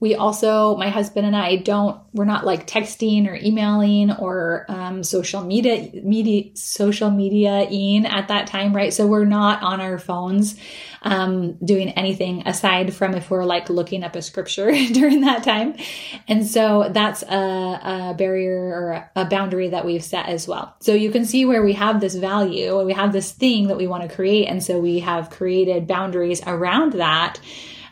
we 0.01 0.15
also 0.15 0.77
my 0.77 0.89
husband 0.89 1.27
and 1.27 1.37
i 1.37 1.57
don't 1.57 2.01
we're 2.13 2.25
not 2.25 2.45
like 2.45 2.67
texting 2.67 3.27
or 3.27 3.35
emailing 3.37 4.11
or 4.13 4.67
um, 4.69 5.03
social 5.03 5.43
media 5.43 5.91
media 6.03 6.51
social 6.55 7.11
media 7.11 7.67
in 7.71 8.07
at 8.07 8.29
that 8.29 8.47
time 8.47 8.75
right? 8.75 8.93
So 8.93 9.07
we're 9.07 9.25
not 9.25 9.63
on 9.63 9.81
our 9.81 9.99
phones 9.99 10.57
um, 11.03 11.55
doing 11.65 11.91
anything 11.91 12.47
aside 12.47 12.95
from 12.95 13.15
if 13.15 13.31
we're 13.31 13.45
like 13.45 13.71
looking 13.71 14.03
up 14.03 14.17
a 14.17 14.23
scripture 14.23 14.73
during 14.93 15.23
that 15.23 15.45
time. 15.45 15.77
And 16.29 16.47
so 16.47 16.91
that's 16.91 17.23
a, 17.23 17.37
a 17.37 18.15
barrier 18.17 18.57
or 18.57 19.11
a 19.15 19.25
boundary 19.27 19.69
that 19.69 19.85
we've 19.85 20.05
set 20.05 20.27
as 20.27 20.49
well. 20.49 20.75
So 20.81 20.95
you 20.95 21.11
can 21.11 21.25
see 21.25 21.45
where 21.45 21.63
we 21.63 21.75
have 21.75 22.01
this 22.01 22.15
value 22.15 22.79
and 22.79 22.87
we 22.87 22.93
have 22.95 23.13
this 23.13 23.33
thing 23.33 23.69
that 23.69 23.77
we 23.77 23.87
want 23.87 24.09
to 24.09 24.15
create. 24.15 24.47
And 24.47 24.63
so 24.63 24.79
we 24.79 25.01
have 25.01 25.31
created 25.31 25.87
boundaries 25.87 26.43
around 26.47 26.95
that 26.95 27.39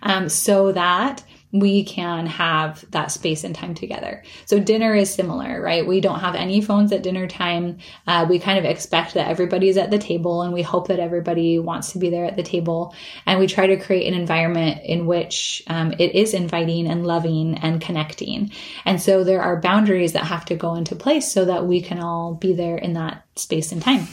um, 0.02 0.28
so 0.28 0.72
that 0.72 1.22
we 1.52 1.84
can 1.84 2.26
have 2.26 2.84
that 2.92 3.12
space 3.12 3.44
and 3.44 3.54
time 3.54 3.74
together. 3.74 4.22
So 4.46 4.58
dinner 4.58 4.94
is 4.94 5.12
similar, 5.12 5.60
right? 5.60 5.86
We 5.86 6.00
don't 6.00 6.20
have 6.20 6.34
any 6.34 6.62
phones 6.62 6.92
at 6.92 7.02
dinner 7.02 7.26
time. 7.26 7.78
Uh, 8.06 8.26
we 8.28 8.38
kind 8.38 8.58
of 8.58 8.64
expect 8.64 9.14
that 9.14 9.28
everybody's 9.28 9.76
at 9.76 9.90
the 9.90 9.98
table 9.98 10.42
and 10.42 10.54
we 10.54 10.62
hope 10.62 10.88
that 10.88 10.98
everybody 10.98 11.58
wants 11.58 11.92
to 11.92 11.98
be 11.98 12.08
there 12.08 12.24
at 12.24 12.36
the 12.36 12.42
table. 12.42 12.94
And 13.26 13.38
we 13.38 13.46
try 13.46 13.66
to 13.66 13.76
create 13.76 14.10
an 14.10 14.18
environment 14.18 14.80
in 14.84 15.06
which 15.06 15.62
um, 15.66 15.92
it 15.98 16.14
is 16.14 16.32
inviting 16.32 16.86
and 16.86 17.06
loving 17.06 17.58
and 17.58 17.82
connecting. 17.82 18.50
And 18.86 19.00
so 19.00 19.22
there 19.22 19.42
are 19.42 19.60
boundaries 19.60 20.14
that 20.14 20.24
have 20.24 20.46
to 20.46 20.56
go 20.56 20.74
into 20.74 20.96
place 20.96 21.30
so 21.30 21.44
that 21.44 21.66
we 21.66 21.82
can 21.82 21.98
all 21.98 22.34
be 22.34 22.54
there 22.54 22.78
in 22.78 22.94
that 22.94 23.24
space 23.36 23.72
and 23.72 23.82
time. 23.82 24.08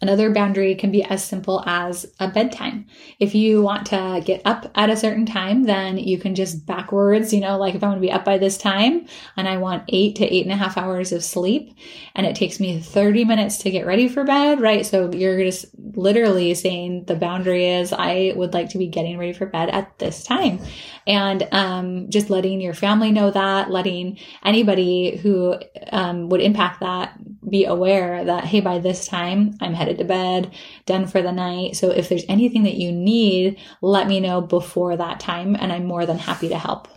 Another 0.00 0.32
boundary 0.32 0.74
can 0.76 0.92
be 0.92 1.02
as 1.02 1.24
simple 1.24 1.62
as 1.66 2.06
a 2.20 2.28
bedtime. 2.28 2.86
If 3.18 3.34
you 3.34 3.62
want 3.62 3.86
to 3.88 4.22
get 4.24 4.42
up 4.44 4.70
at 4.76 4.90
a 4.90 4.96
certain 4.96 5.26
time, 5.26 5.64
then 5.64 5.98
you 5.98 6.18
can 6.18 6.36
just 6.36 6.66
backwards, 6.66 7.32
you 7.32 7.40
know, 7.40 7.58
like 7.58 7.74
if 7.74 7.82
I 7.82 7.88
want 7.88 7.98
to 7.98 8.06
be 8.06 8.12
up 8.12 8.24
by 8.24 8.38
this 8.38 8.56
time 8.56 9.06
and 9.36 9.48
I 9.48 9.56
want 9.56 9.84
eight 9.88 10.14
to 10.16 10.24
eight 10.24 10.44
and 10.44 10.52
a 10.52 10.56
half 10.56 10.78
hours 10.78 11.10
of 11.10 11.24
sleep 11.24 11.76
and 12.14 12.26
it 12.26 12.36
takes 12.36 12.60
me 12.60 12.80
30 12.80 13.24
minutes 13.24 13.58
to 13.58 13.70
get 13.70 13.86
ready 13.86 14.08
for 14.08 14.22
bed, 14.22 14.60
right? 14.60 14.86
So 14.86 15.10
you're 15.12 15.42
just 15.42 15.66
literally 15.94 16.54
saying 16.54 17.04
the 17.06 17.16
boundary 17.16 17.66
is 17.66 17.92
I 17.92 18.34
would 18.36 18.54
like 18.54 18.68
to 18.70 18.78
be 18.78 18.86
getting 18.86 19.18
ready 19.18 19.32
for 19.32 19.46
bed 19.46 19.68
at 19.70 19.98
this 19.98 20.22
time. 20.22 20.60
And 21.08 21.48
um, 21.52 22.10
just 22.10 22.30
letting 22.30 22.60
your 22.60 22.74
family 22.74 23.10
know 23.10 23.30
that, 23.30 23.70
letting 23.70 24.18
anybody 24.44 25.16
who 25.16 25.56
um, 25.90 26.28
would 26.28 26.40
impact 26.40 26.80
that 26.80 27.18
be 27.48 27.64
aware 27.64 28.24
that, 28.24 28.44
hey, 28.44 28.60
by 28.60 28.78
this 28.78 29.06
time 29.06 29.56
I'm 29.60 29.72
headed 29.72 29.87
headed 29.88 29.98
to 29.98 30.04
bed, 30.04 30.52
done 30.86 31.06
for 31.06 31.22
the 31.22 31.32
night. 31.32 31.76
So 31.76 31.90
if 31.90 32.08
there's 32.08 32.24
anything 32.28 32.64
that 32.64 32.74
you 32.74 32.92
need, 32.92 33.58
let 33.80 34.06
me 34.06 34.20
know 34.20 34.40
before 34.40 34.96
that 34.96 35.20
time 35.20 35.56
and 35.58 35.72
I'm 35.72 35.86
more 35.86 36.06
than 36.06 36.18
happy 36.18 36.48
to 36.48 36.58
help. 36.58 36.88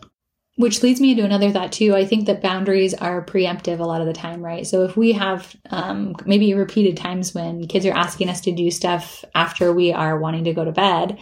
Which 0.58 0.84
leads 0.84 0.99
me 0.99 1.12
into 1.12 1.23
another 1.23 1.49
thought 1.49 1.71
too. 1.71 1.95
I 1.95 2.06
think 2.06 2.25
that 2.25 2.41
boundaries 2.41 2.93
are 2.93 3.25
preemptive 3.25 3.80
a 3.80 3.86
lot 3.86 4.01
of 4.01 4.08
the 4.08 4.13
time, 4.13 4.43
right? 4.43 4.67
So 4.67 4.84
if 4.84 4.97
we 4.97 5.13
have 5.13 5.56
um, 5.69 6.13
maybe 6.25 6.54
repeated 6.54 6.97
times 6.97 7.34
when 7.34 7.67
kids 7.67 7.86
are 7.86 7.93
asking 7.93 8.27
us 8.27 8.41
to 8.41 8.51
do 8.51 8.69
stuff 8.69 9.23
after 9.34 9.71
we 9.71 9.93
are 9.93 10.19
wanting 10.19 10.43
to 10.43 10.54
go 10.54 10.65
to 10.65 10.73
bed, 10.73 11.17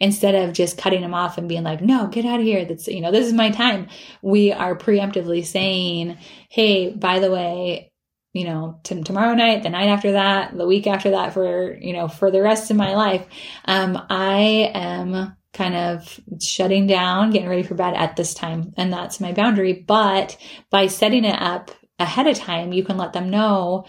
instead 0.00 0.34
of 0.34 0.52
just 0.52 0.76
cutting 0.76 1.00
them 1.00 1.14
off 1.14 1.38
and 1.38 1.48
being 1.48 1.64
like, 1.64 1.80
"No, 1.80 2.08
get 2.08 2.26
out 2.26 2.40
of 2.40 2.46
here. 2.46 2.66
That's 2.66 2.86
you 2.86 3.00
know 3.00 3.10
this 3.10 3.26
is 3.26 3.32
my 3.32 3.50
time," 3.50 3.88
we 4.20 4.52
are 4.52 4.76
preemptively 4.76 5.44
saying, 5.44 6.18
"Hey, 6.50 6.90
by 6.90 7.20
the 7.20 7.32
way, 7.32 7.90
you 8.34 8.44
know, 8.44 8.80
t- 8.82 9.00
tomorrow 9.02 9.34
night, 9.34 9.62
the 9.62 9.70
night 9.70 9.88
after 9.88 10.12
that, 10.12 10.54
the 10.58 10.66
week 10.66 10.88
after 10.88 11.12
that, 11.12 11.32
for, 11.32 11.78
you 11.80 11.92
know, 11.92 12.08
for 12.08 12.32
the 12.32 12.42
rest 12.42 12.70
of 12.70 12.76
my 12.76 12.94
life, 12.94 13.24
um, 13.64 13.96
I 14.10 14.72
am 14.74 15.36
kind 15.52 15.76
of 15.76 16.20
shutting 16.42 16.88
down, 16.88 17.30
getting 17.30 17.48
ready 17.48 17.62
for 17.62 17.76
bed 17.76 17.94
at 17.94 18.16
this 18.16 18.34
time. 18.34 18.74
And 18.76 18.92
that's 18.92 19.20
my 19.20 19.32
boundary. 19.32 19.72
But 19.72 20.36
by 20.68 20.88
setting 20.88 21.24
it 21.24 21.40
up 21.40 21.70
ahead 22.00 22.26
of 22.26 22.36
time, 22.36 22.72
you 22.72 22.82
can 22.82 22.96
let 22.96 23.12
them 23.12 23.30
know, 23.30 23.86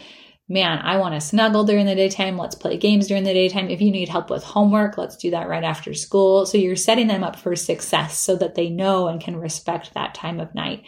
man, 0.47 0.77
I 0.77 0.97
want 0.97 1.15
to 1.15 1.27
snuggle 1.27 1.63
during 1.63 1.87
the 1.87 1.95
daytime. 1.95 2.37
Let's 2.37 2.53
play 2.53 2.77
games 2.77 3.07
during 3.07 3.23
the 3.23 3.33
daytime. 3.33 3.69
If 3.69 3.81
you 3.81 3.89
need 3.89 4.09
help 4.09 4.29
with 4.29 4.43
homework, 4.43 4.95
let's 4.95 5.17
do 5.17 5.31
that 5.31 5.49
right 5.49 5.63
after 5.63 5.95
school. 5.95 6.45
So 6.45 6.59
you're 6.59 6.75
setting 6.75 7.07
them 7.07 7.23
up 7.23 7.35
for 7.35 7.55
success 7.55 8.19
so 8.19 8.35
that 8.35 8.53
they 8.53 8.69
know 8.69 9.07
and 9.07 9.19
can 9.19 9.37
respect 9.37 9.95
that 9.95 10.13
time 10.13 10.39
of 10.39 10.53
night 10.53 10.83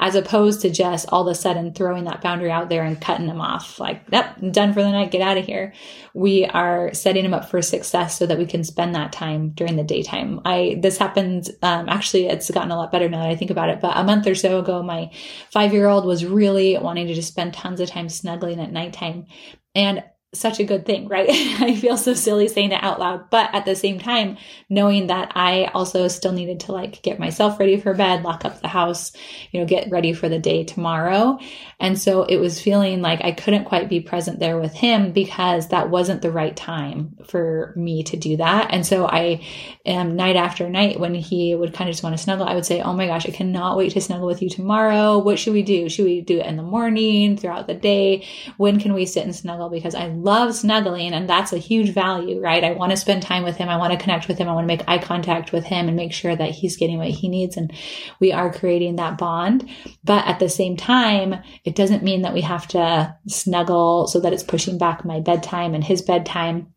as 0.00 0.14
opposed 0.14 0.60
to 0.60 0.70
just 0.70 1.08
all 1.10 1.26
of 1.26 1.32
a 1.32 1.34
sudden 1.34 1.74
throwing 1.74 2.04
that 2.04 2.20
boundary 2.20 2.50
out 2.50 2.68
there 2.68 2.84
and 2.84 3.00
cutting 3.00 3.26
them 3.26 3.40
off 3.40 3.80
like, 3.80 4.02
yep, 4.12 4.38
done 4.52 4.72
for 4.72 4.82
the 4.82 4.90
night, 4.90 5.10
get 5.10 5.20
out 5.20 5.36
of 5.36 5.44
here. 5.44 5.72
We 6.14 6.44
are 6.46 6.94
setting 6.94 7.24
them 7.24 7.34
up 7.34 7.50
for 7.50 7.60
success 7.62 8.16
so 8.16 8.24
that 8.26 8.38
we 8.38 8.46
can 8.46 8.62
spend 8.62 8.94
that 8.94 9.12
time 9.12 9.50
during 9.50 9.76
the 9.76 9.82
daytime. 9.82 10.40
I, 10.44 10.78
this 10.80 10.98
happened, 10.98 11.50
um, 11.62 11.88
actually, 11.88 12.26
it's 12.26 12.50
gotten 12.50 12.70
a 12.70 12.76
lot 12.76 12.92
better 12.92 13.08
now 13.08 13.22
that 13.22 13.30
I 13.30 13.36
think 13.36 13.50
about 13.50 13.70
it, 13.70 13.80
but 13.80 13.96
a 13.96 14.04
month 14.04 14.26
or 14.26 14.36
so 14.36 14.60
ago, 14.60 14.82
my 14.82 15.10
five 15.50 15.72
year 15.72 15.88
old 15.88 16.04
was 16.04 16.24
really 16.24 16.78
wanting 16.78 17.08
to 17.08 17.14
just 17.14 17.28
spend 17.28 17.54
tons 17.54 17.80
of 17.80 17.88
time 17.88 18.08
snuggling 18.08 18.60
at 18.60 18.72
nighttime. 18.72 19.26
And 19.74 20.04
such 20.34 20.60
a 20.60 20.64
good 20.64 20.84
thing, 20.84 21.08
right? 21.08 21.28
I 21.30 21.74
feel 21.74 21.96
so 21.96 22.12
silly 22.12 22.48
saying 22.48 22.72
it 22.72 22.82
out 22.82 23.00
loud, 23.00 23.30
but 23.30 23.54
at 23.54 23.64
the 23.64 23.74
same 23.74 23.98
time, 23.98 24.36
knowing 24.68 25.06
that 25.06 25.32
I 25.34 25.70
also 25.72 26.06
still 26.08 26.32
needed 26.32 26.60
to 26.60 26.72
like 26.72 27.00
get 27.02 27.18
myself 27.18 27.58
ready 27.58 27.80
for 27.80 27.94
bed, 27.94 28.24
lock 28.24 28.44
up 28.44 28.60
the 28.60 28.68
house, 28.68 29.12
you 29.52 29.60
know, 29.60 29.66
get 29.66 29.90
ready 29.90 30.12
for 30.12 30.28
the 30.28 30.38
day 30.38 30.64
tomorrow. 30.64 31.38
And 31.80 31.98
so 31.98 32.24
it 32.24 32.36
was 32.36 32.60
feeling 32.60 33.00
like 33.00 33.24
I 33.24 33.32
couldn't 33.32 33.64
quite 33.64 33.88
be 33.88 34.00
present 34.00 34.38
there 34.38 34.58
with 34.58 34.74
him 34.74 35.12
because 35.12 35.68
that 35.68 35.88
wasn't 35.88 36.20
the 36.20 36.30
right 36.30 36.54
time 36.54 37.16
for 37.26 37.72
me 37.76 38.02
to 38.04 38.16
do 38.18 38.36
that. 38.36 38.68
And 38.70 38.84
so 38.84 39.06
I, 39.06 39.46
um, 39.86 40.16
night 40.16 40.36
after 40.36 40.68
night, 40.68 41.00
when 41.00 41.14
he 41.14 41.54
would 41.54 41.72
kind 41.72 41.88
of 41.88 41.94
just 41.94 42.02
want 42.02 42.16
to 42.16 42.22
snuggle, 42.22 42.46
I 42.46 42.54
would 42.54 42.66
say, 42.66 42.82
Oh 42.82 42.92
my 42.92 43.06
gosh, 43.06 43.26
I 43.26 43.30
cannot 43.30 43.78
wait 43.78 43.92
to 43.92 44.00
snuggle 44.00 44.26
with 44.26 44.42
you 44.42 44.50
tomorrow. 44.50 45.18
What 45.18 45.38
should 45.38 45.54
we 45.54 45.62
do? 45.62 45.88
Should 45.88 46.04
we 46.04 46.20
do 46.20 46.40
it 46.40 46.46
in 46.46 46.56
the 46.56 46.62
morning, 46.62 47.38
throughout 47.38 47.66
the 47.66 47.74
day? 47.74 48.26
When 48.58 48.78
can 48.78 48.92
we 48.92 49.06
sit 49.06 49.24
and 49.24 49.34
snuggle? 49.34 49.70
Because 49.70 49.94
I 49.94 50.17
love 50.22 50.54
snuggling 50.54 51.12
and 51.12 51.28
that's 51.28 51.52
a 51.52 51.58
huge 51.58 51.90
value, 51.90 52.40
right? 52.40 52.64
I 52.64 52.72
want 52.72 52.90
to 52.90 52.96
spend 52.96 53.22
time 53.22 53.44
with 53.44 53.56
him. 53.56 53.68
I 53.68 53.76
want 53.76 53.92
to 53.92 53.98
connect 53.98 54.28
with 54.28 54.38
him. 54.38 54.48
I 54.48 54.52
want 54.52 54.64
to 54.64 54.74
make 54.74 54.88
eye 54.88 54.98
contact 54.98 55.52
with 55.52 55.64
him 55.64 55.88
and 55.88 55.96
make 55.96 56.12
sure 56.12 56.34
that 56.34 56.50
he's 56.50 56.76
getting 56.76 56.98
what 56.98 57.08
he 57.08 57.28
needs. 57.28 57.56
And 57.56 57.72
we 58.20 58.32
are 58.32 58.52
creating 58.52 58.96
that 58.96 59.18
bond. 59.18 59.68
But 60.04 60.26
at 60.26 60.38
the 60.38 60.48
same 60.48 60.76
time, 60.76 61.36
it 61.64 61.74
doesn't 61.74 62.02
mean 62.02 62.22
that 62.22 62.34
we 62.34 62.42
have 62.42 62.66
to 62.68 63.16
snuggle 63.26 64.06
so 64.06 64.20
that 64.20 64.32
it's 64.32 64.42
pushing 64.42 64.78
back 64.78 65.04
my 65.04 65.20
bedtime 65.20 65.74
and 65.74 65.84
his 65.84 66.02
bedtime. 66.02 66.72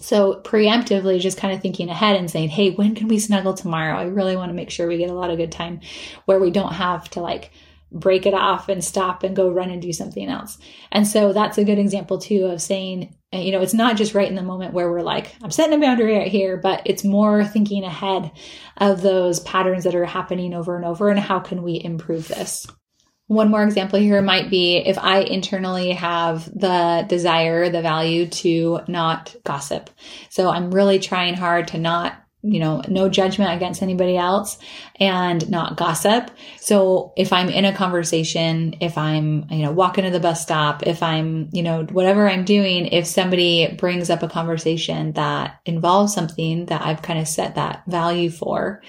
So 0.00 0.40
preemptively, 0.42 1.20
just 1.20 1.38
kind 1.38 1.54
of 1.54 1.60
thinking 1.60 1.90
ahead 1.90 2.16
and 2.16 2.30
saying, 2.30 2.48
Hey, 2.48 2.70
when 2.70 2.94
can 2.94 3.08
we 3.08 3.18
snuggle 3.18 3.54
tomorrow? 3.54 3.98
I 3.98 4.04
really 4.04 4.36
want 4.36 4.48
to 4.48 4.54
make 4.54 4.70
sure 4.70 4.88
we 4.88 4.96
get 4.96 5.10
a 5.10 5.14
lot 5.14 5.30
of 5.30 5.36
good 5.36 5.52
time 5.52 5.80
where 6.24 6.40
we 6.40 6.50
don't 6.50 6.72
have 6.72 7.08
to 7.10 7.20
like 7.20 7.50
break 7.92 8.26
it 8.26 8.34
off 8.34 8.68
and 8.68 8.84
stop 8.84 9.22
and 9.22 9.36
go 9.36 9.50
run 9.50 9.70
and 9.70 9.82
do 9.82 9.92
something 9.92 10.28
else. 10.28 10.58
And 10.92 11.06
so 11.06 11.32
that's 11.32 11.58
a 11.58 11.64
good 11.64 11.78
example 11.78 12.18
too 12.18 12.46
of 12.46 12.62
saying, 12.62 13.16
uh, 13.32 13.38
you 13.38 13.52
know, 13.52 13.60
it's 13.60 13.74
not 13.74 13.96
just 13.96 14.14
right 14.14 14.28
in 14.28 14.34
the 14.34 14.42
moment 14.42 14.74
where 14.74 14.90
we're 14.90 15.02
like, 15.02 15.34
I'm 15.42 15.50
setting 15.50 15.76
a 15.76 15.80
boundary 15.80 16.16
right 16.16 16.30
here, 16.30 16.56
but 16.56 16.82
it's 16.86 17.04
more 17.04 17.44
thinking 17.44 17.84
ahead 17.84 18.32
of 18.76 19.02
those 19.02 19.40
patterns 19.40 19.84
that 19.84 19.94
are 19.94 20.04
happening 20.04 20.54
over 20.54 20.76
and 20.76 20.84
over 20.84 21.08
and 21.08 21.18
how 21.18 21.40
can 21.40 21.62
we 21.62 21.80
improve 21.82 22.28
this. 22.28 22.66
One 23.26 23.48
more 23.48 23.62
example 23.62 24.00
here 24.00 24.20
might 24.22 24.50
be 24.50 24.78
if 24.78 24.98
I 24.98 25.20
internally 25.20 25.92
have 25.92 26.46
the 26.46 27.04
desire, 27.08 27.70
the 27.70 27.80
value 27.80 28.26
to 28.26 28.80
not 28.88 29.36
gossip. 29.44 29.88
So 30.30 30.50
I'm 30.50 30.72
really 30.72 30.98
trying 30.98 31.34
hard 31.34 31.68
to 31.68 31.78
not 31.78 32.19
you 32.42 32.58
know, 32.58 32.82
no 32.88 33.08
judgment 33.08 33.54
against 33.54 33.82
anybody 33.82 34.16
else 34.16 34.58
and 34.96 35.48
not 35.50 35.76
gossip. 35.76 36.30
So 36.58 37.12
if 37.16 37.32
I'm 37.32 37.48
in 37.48 37.64
a 37.64 37.74
conversation, 37.74 38.76
if 38.80 38.96
I'm, 38.96 39.46
you 39.50 39.62
know, 39.62 39.72
walking 39.72 40.04
to 40.04 40.10
the 40.10 40.20
bus 40.20 40.42
stop, 40.42 40.86
if 40.86 41.02
I'm, 41.02 41.50
you 41.52 41.62
know, 41.62 41.84
whatever 41.84 42.28
I'm 42.28 42.44
doing, 42.44 42.86
if 42.86 43.06
somebody 43.06 43.74
brings 43.78 44.08
up 44.08 44.22
a 44.22 44.28
conversation 44.28 45.12
that 45.12 45.60
involves 45.66 46.14
something 46.14 46.66
that 46.66 46.82
I've 46.82 47.02
kind 47.02 47.18
of 47.18 47.28
set 47.28 47.56
that 47.56 47.82
value 47.86 48.30
for, 48.30 48.82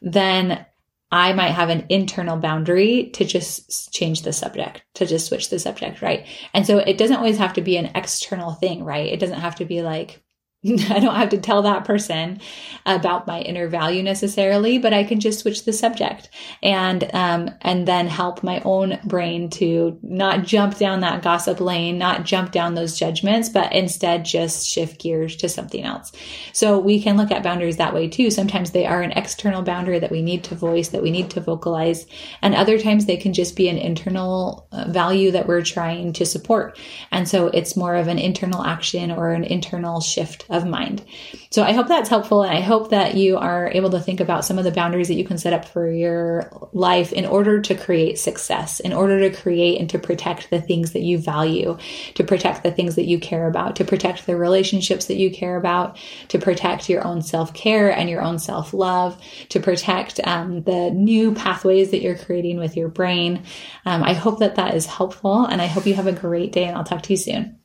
then 0.00 0.64
I 1.10 1.32
might 1.32 1.52
have 1.52 1.70
an 1.70 1.86
internal 1.90 2.36
boundary 2.36 3.10
to 3.14 3.24
just 3.24 3.92
change 3.92 4.22
the 4.22 4.32
subject, 4.32 4.82
to 4.94 5.06
just 5.06 5.26
switch 5.26 5.48
the 5.48 5.60
subject, 5.60 6.02
right? 6.02 6.26
And 6.52 6.66
so 6.66 6.78
it 6.78 6.98
doesn't 6.98 7.16
always 7.16 7.38
have 7.38 7.52
to 7.52 7.60
be 7.60 7.76
an 7.76 7.92
external 7.94 8.52
thing, 8.52 8.84
right? 8.84 9.12
It 9.12 9.20
doesn't 9.20 9.38
have 9.38 9.54
to 9.56 9.64
be 9.64 9.82
like, 9.82 10.23
I 10.90 10.98
don't 10.98 11.14
have 11.14 11.28
to 11.30 11.38
tell 11.38 11.62
that 11.62 11.84
person 11.84 12.40
about 12.86 13.26
my 13.26 13.40
inner 13.40 13.68
value 13.68 14.02
necessarily, 14.02 14.78
but 14.78 14.94
I 14.94 15.04
can 15.04 15.20
just 15.20 15.40
switch 15.40 15.64
the 15.64 15.74
subject 15.74 16.30
and 16.62 17.04
um, 17.12 17.50
and 17.60 17.86
then 17.86 18.06
help 18.06 18.42
my 18.42 18.62
own 18.64 18.98
brain 19.04 19.50
to 19.50 19.98
not 20.02 20.44
jump 20.44 20.78
down 20.78 21.00
that 21.00 21.22
gossip 21.22 21.60
lane, 21.60 21.98
not 21.98 22.24
jump 22.24 22.50
down 22.50 22.74
those 22.74 22.98
judgments, 22.98 23.50
but 23.50 23.74
instead 23.74 24.24
just 24.24 24.66
shift 24.66 25.00
gears 25.00 25.36
to 25.36 25.50
something 25.50 25.84
else. 25.84 26.12
So 26.54 26.78
we 26.78 27.02
can 27.02 27.18
look 27.18 27.30
at 27.30 27.42
boundaries 27.42 27.76
that 27.76 27.92
way 27.92 28.08
too. 28.08 28.30
Sometimes 28.30 28.70
they 28.70 28.86
are 28.86 29.02
an 29.02 29.12
external 29.12 29.60
boundary 29.60 29.98
that 29.98 30.10
we 30.10 30.22
need 30.22 30.44
to 30.44 30.54
voice, 30.54 30.88
that 30.88 31.02
we 31.02 31.10
need 31.10 31.28
to 31.30 31.42
vocalize, 31.42 32.06
and 32.40 32.54
other 32.54 32.78
times 32.78 33.04
they 33.04 33.18
can 33.18 33.34
just 33.34 33.54
be 33.54 33.68
an 33.68 33.76
internal 33.76 34.66
uh, 34.72 34.86
value 34.88 35.30
that 35.32 35.46
we're 35.46 35.62
trying 35.62 36.14
to 36.14 36.24
support. 36.24 36.78
And 37.10 37.28
so 37.28 37.48
it's 37.48 37.76
more 37.76 37.96
of 37.96 38.08
an 38.08 38.18
internal 38.18 38.64
action 38.64 39.10
or 39.10 39.32
an 39.32 39.44
internal 39.44 40.00
shift 40.00 40.46
of 40.54 40.66
mind. 40.66 41.04
So 41.50 41.62
I 41.62 41.72
hope 41.72 41.86
that's 41.86 42.08
helpful. 42.08 42.42
And 42.42 42.52
I 42.52 42.60
hope 42.60 42.90
that 42.90 43.14
you 43.14 43.36
are 43.36 43.70
able 43.72 43.90
to 43.90 44.00
think 44.00 44.20
about 44.20 44.44
some 44.44 44.58
of 44.58 44.64
the 44.64 44.70
boundaries 44.70 45.08
that 45.08 45.14
you 45.14 45.24
can 45.24 45.38
set 45.38 45.52
up 45.52 45.64
for 45.64 45.88
your 45.88 46.50
life 46.72 47.12
in 47.12 47.26
order 47.26 47.60
to 47.60 47.74
create 47.74 48.18
success, 48.18 48.80
in 48.80 48.92
order 48.92 49.20
to 49.20 49.36
create 49.36 49.80
and 49.80 49.88
to 49.90 49.98
protect 49.98 50.50
the 50.50 50.60
things 50.60 50.92
that 50.92 51.02
you 51.02 51.16
value, 51.16 51.78
to 52.14 52.24
protect 52.24 52.62
the 52.62 52.72
things 52.72 52.96
that 52.96 53.04
you 53.04 53.20
care 53.20 53.46
about, 53.46 53.76
to 53.76 53.84
protect 53.84 54.26
the 54.26 54.36
relationships 54.36 55.06
that 55.06 55.16
you 55.16 55.30
care 55.30 55.56
about, 55.56 55.96
to 56.28 56.38
protect 56.38 56.88
your 56.88 57.06
own 57.06 57.22
self 57.22 57.54
care 57.54 57.90
and 57.90 58.10
your 58.10 58.22
own 58.22 58.38
self 58.38 58.74
love, 58.74 59.20
to 59.50 59.60
protect 59.60 60.20
um, 60.24 60.62
the 60.62 60.90
new 60.90 61.34
pathways 61.34 61.90
that 61.92 62.02
you're 62.02 62.18
creating 62.18 62.58
with 62.58 62.76
your 62.76 62.88
brain. 62.88 63.44
Um, 63.86 64.02
I 64.02 64.12
hope 64.14 64.40
that 64.40 64.56
that 64.56 64.74
is 64.74 64.86
helpful 64.86 65.44
and 65.44 65.62
I 65.62 65.66
hope 65.66 65.86
you 65.86 65.94
have 65.94 66.06
a 66.06 66.12
great 66.12 66.52
day 66.52 66.64
and 66.64 66.76
I'll 66.76 66.84
talk 66.84 67.02
to 67.02 67.12
you 67.12 67.16
soon. 67.16 67.58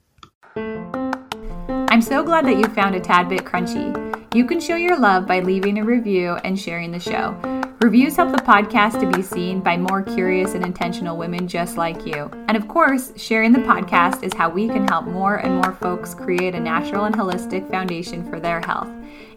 I'm 1.91 2.03
so 2.03 2.21
glad 2.21 2.45
that 2.45 2.57
you 2.57 2.65
found 2.65 2.93
a 2.93 2.99
tad 2.99 3.29
bit 3.29 3.45
crunchy. 3.45 3.91
You 4.35 4.45
can 4.45 4.59
show 4.59 4.75
your 4.75 4.95
love 4.95 5.25
by 5.25 5.39
leaving 5.39 5.79
a 5.79 5.83
review 5.83 6.37
and 6.43 6.57
sharing 6.57 6.91
the 6.91 6.99
show. 6.99 7.35
Reviews 7.81 8.15
help 8.15 8.31
the 8.31 8.43
podcast 8.43 8.99
to 8.99 9.11
be 9.11 9.23
seen 9.23 9.59
by 9.59 9.75
more 9.75 10.03
curious 10.03 10.53
and 10.53 10.63
intentional 10.63 11.17
women 11.17 11.47
just 11.47 11.77
like 11.77 12.05
you. 12.05 12.29
And 12.47 12.55
of 12.55 12.67
course, 12.67 13.11
sharing 13.15 13.53
the 13.53 13.59
podcast 13.61 14.21
is 14.21 14.35
how 14.35 14.49
we 14.49 14.67
can 14.67 14.87
help 14.87 15.05
more 15.05 15.37
and 15.37 15.55
more 15.55 15.73
folks 15.73 16.13
create 16.13 16.53
a 16.53 16.59
natural 16.59 17.05
and 17.05 17.15
holistic 17.15 17.67
foundation 17.71 18.23
for 18.29 18.39
their 18.39 18.61
health. 18.61 18.89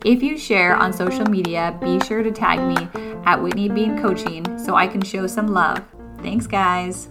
If 0.05 0.23
you 0.23 0.37
share 0.37 0.77
on 0.77 0.93
social 0.93 1.25
media, 1.25 1.79
be 1.81 2.01
sure 2.01 2.23
to 2.23 2.31
tag 2.31 2.61
me 2.61 2.87
at 3.25 3.43
Whitney 3.43 3.71
Bean 3.71 3.99
Coaching 3.99 4.59
so 4.59 4.75
I 4.75 4.89
can 4.89 5.01
show 5.01 5.27
some 5.27 5.49
love. 5.49 5.83
Thanks, 6.19 6.47
guys. 6.47 7.09